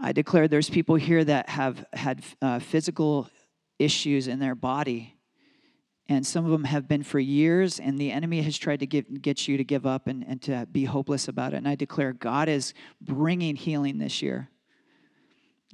I 0.00 0.12
declare 0.12 0.48
there's 0.48 0.70
people 0.70 0.96
here 0.96 1.24
that 1.24 1.48
have 1.48 1.84
had 1.92 2.22
uh, 2.42 2.58
physical 2.58 3.28
issues 3.78 4.26
in 4.26 4.40
their 4.40 4.54
body, 4.54 5.16
and 6.08 6.26
some 6.26 6.44
of 6.44 6.50
them 6.50 6.64
have 6.64 6.88
been 6.88 7.02
for 7.02 7.20
years, 7.20 7.78
and 7.78 7.98
the 7.98 8.10
enemy 8.10 8.42
has 8.42 8.58
tried 8.58 8.80
to 8.80 8.86
get, 8.86 9.22
get 9.22 9.46
you 9.46 9.56
to 9.56 9.64
give 9.64 9.86
up 9.86 10.06
and, 10.06 10.24
and 10.26 10.42
to 10.42 10.66
be 10.70 10.84
hopeless 10.84 11.28
about 11.28 11.52
it. 11.52 11.58
And 11.58 11.68
I 11.68 11.74
declare 11.74 12.12
God 12.12 12.48
is 12.48 12.74
bringing 13.00 13.56
healing 13.56 13.98
this 13.98 14.22
year, 14.22 14.48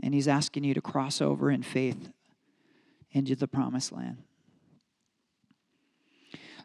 and 0.03 0.13
He's 0.13 0.29
asking 0.29 0.65
you 0.65 0.75
to 0.75 0.83
cross 0.83 1.23
over 1.23 1.51
in 1.51 1.63
faith 1.63 2.11
into 3.13 3.37
the 3.37 3.47
promised 3.49 3.93
land. 3.93 4.19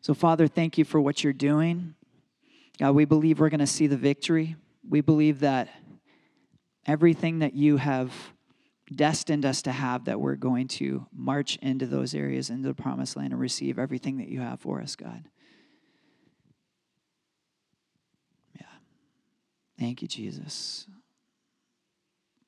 So, 0.02 0.14
Father, 0.14 0.48
thank 0.48 0.78
you 0.78 0.86
for 0.86 1.02
what 1.02 1.24
you're 1.24 1.34
doing. 1.34 1.96
God, 2.78 2.92
we 2.92 3.06
believe 3.06 3.40
we're 3.40 3.50
going 3.50 3.60
to 3.60 3.68
see 3.68 3.88
the 3.88 3.98
victory. 3.98 4.56
We 4.88 5.02
believe 5.02 5.42
that 5.42 5.70
everything 6.86 7.40
that 7.40 7.54
you 7.54 7.78
have 7.78 8.14
destined 8.94 9.46
us 9.46 9.62
to 9.64 9.72
have, 9.72 10.06
that 10.06 10.20
we're 10.20 10.36
going 10.36 10.68
to 10.68 11.06
march 11.14 11.58
into 11.58 11.86
those 11.86 12.16
areas, 12.16 12.50
into 12.50 12.68
the 12.68 12.74
promised 12.74 13.18
land, 13.18 13.34
and 13.34 13.40
receive 13.40 13.78
everything 13.78 14.18
that 14.18 14.30
you 14.30 14.40
have 14.40 14.60
for 14.60 14.82
us, 14.82 14.96
God. 14.96 15.26
Yeah. 18.56 18.66
Thank 19.78 20.02
you, 20.02 20.08
Jesus. 20.08 20.88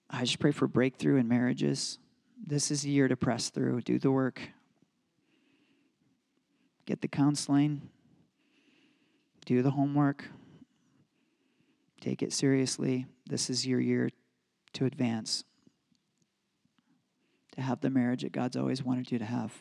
I 0.09 0.21
just 0.21 0.39
pray 0.39 0.51
for 0.51 0.67
breakthrough 0.67 1.17
in 1.17 1.27
marriages. 1.27 1.99
This 2.43 2.71
is 2.71 2.85
a 2.85 2.89
year 2.89 3.07
to 3.07 3.15
press 3.15 3.49
through, 3.49 3.81
do 3.81 3.99
the 3.99 4.11
work, 4.11 4.41
get 6.91 6.99
the 6.99 7.07
counseling, 7.07 7.81
do 9.45 9.61
the 9.61 9.71
homework, 9.71 10.25
take 12.01 12.21
it 12.21 12.33
seriously. 12.33 13.05
This 13.25 13.49
is 13.49 13.65
your 13.65 13.79
year 13.79 14.09
to 14.73 14.83
advance, 14.83 15.45
to 17.55 17.61
have 17.61 17.79
the 17.79 17.89
marriage 17.89 18.23
that 18.23 18.33
God's 18.33 18.57
always 18.57 18.83
wanted 18.83 19.09
you 19.09 19.19
to 19.19 19.23
have. 19.23 19.53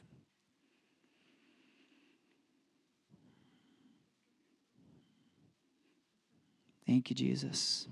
Thank 6.84 7.10
you, 7.10 7.14
Jesus. 7.14 7.86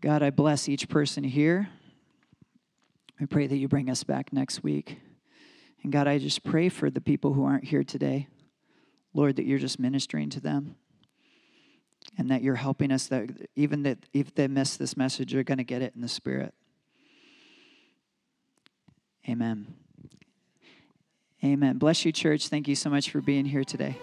God, 0.00 0.22
I 0.22 0.30
bless 0.30 0.68
each 0.68 0.88
person 0.88 1.24
here. 1.24 1.68
I 3.20 3.24
pray 3.24 3.48
that 3.48 3.56
you 3.56 3.66
bring 3.66 3.90
us 3.90 4.04
back 4.04 4.32
next 4.32 4.62
week. 4.62 5.00
And 5.82 5.92
God, 5.92 6.06
I 6.06 6.18
just 6.18 6.44
pray 6.44 6.68
for 6.68 6.90
the 6.90 7.00
people 7.00 7.32
who 7.32 7.44
aren't 7.44 7.64
here 7.64 7.84
today. 7.84 8.28
Lord, 9.14 9.36
that 9.36 9.46
you're 9.46 9.58
just 9.58 9.80
ministering 9.80 10.30
to 10.30 10.40
them 10.40 10.76
and 12.18 12.30
that 12.30 12.42
you're 12.42 12.56
helping 12.56 12.92
us 12.92 13.06
that 13.08 13.30
even 13.56 13.82
that 13.82 13.98
if 14.12 14.34
they 14.34 14.46
miss 14.46 14.76
this 14.76 14.96
message, 14.96 15.32
they're 15.32 15.42
going 15.42 15.58
to 15.58 15.64
get 15.64 15.82
it 15.82 15.94
in 15.94 16.00
the 16.00 16.08
spirit. 16.08 16.54
Amen. 19.28 19.74
Amen. 21.42 21.78
Bless 21.78 22.04
you, 22.04 22.12
church. 22.12 22.48
Thank 22.48 22.68
you 22.68 22.74
so 22.74 22.90
much 22.90 23.10
for 23.10 23.20
being 23.20 23.46
here 23.46 23.64
today. 23.64 23.96